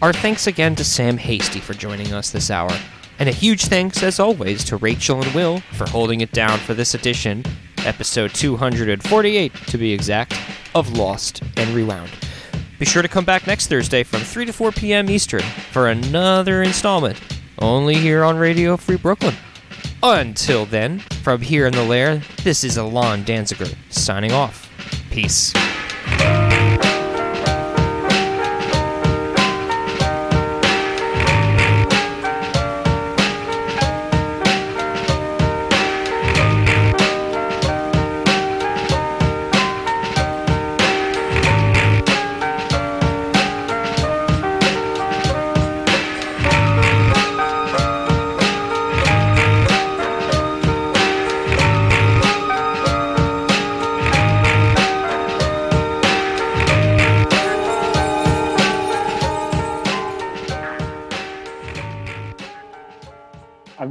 [0.00, 2.70] Our thanks again to Sam Hasty for joining us this hour.
[3.18, 6.72] And a huge thanks, as always, to Rachel and Will for holding it down for
[6.72, 7.42] this edition,
[7.86, 10.34] episode 248 to be exact,
[10.74, 12.10] of Lost and Rewound.
[12.78, 15.10] Be sure to come back next Thursday from 3 to 4 p.m.
[15.10, 17.20] Eastern for another installment,
[17.58, 19.34] only here on Radio Free Brooklyn.
[20.02, 24.70] Until then, from here in the lair, this is Ilan Danziger signing off.
[25.10, 25.52] Peace.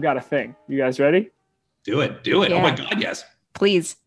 [0.07, 0.55] Got a thing.
[0.69, 1.31] You guys ready?
[1.83, 2.53] Do it, do it.
[2.53, 3.25] Oh my god, yes.
[3.53, 3.97] Please.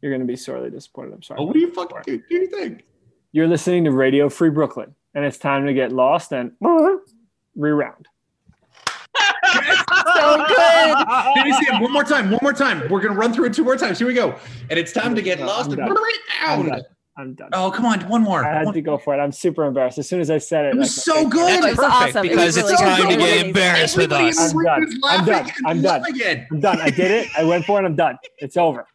[0.00, 1.14] You're going to be sorely disappointed.
[1.14, 1.40] I'm sorry.
[1.40, 2.18] Oh, what do you fucking do?
[2.18, 2.84] Do you think?
[3.32, 6.52] You're listening to Radio Free Brooklyn, and it's time to get lost and
[7.56, 8.06] reround.
[10.14, 10.96] So good.
[11.36, 12.30] Let me see it one more time.
[12.30, 12.88] One more time.
[12.88, 13.98] We're gonna run through it two more times.
[13.98, 14.38] Here we go.
[14.70, 16.82] And it's time to get lost and done.
[17.16, 17.50] I'm done.
[17.52, 18.44] Oh, come on, one more.
[18.44, 19.18] I had One- to go for it.
[19.22, 19.98] I'm super embarrassed.
[19.98, 21.48] As soon as I said it, It was like, so good.
[21.52, 22.26] It was perfect awesome.
[22.26, 23.46] It because it's really time to get Amazing.
[23.46, 24.40] embarrassed with us.
[24.40, 24.66] in the room
[25.04, 25.50] I'm done.
[25.64, 26.02] I'm done.
[26.04, 26.44] I'm done.
[26.50, 26.80] I'm done.
[26.80, 27.28] I did it.
[27.38, 27.84] I went for it.
[27.84, 28.18] I'm done.
[28.38, 28.86] It's over.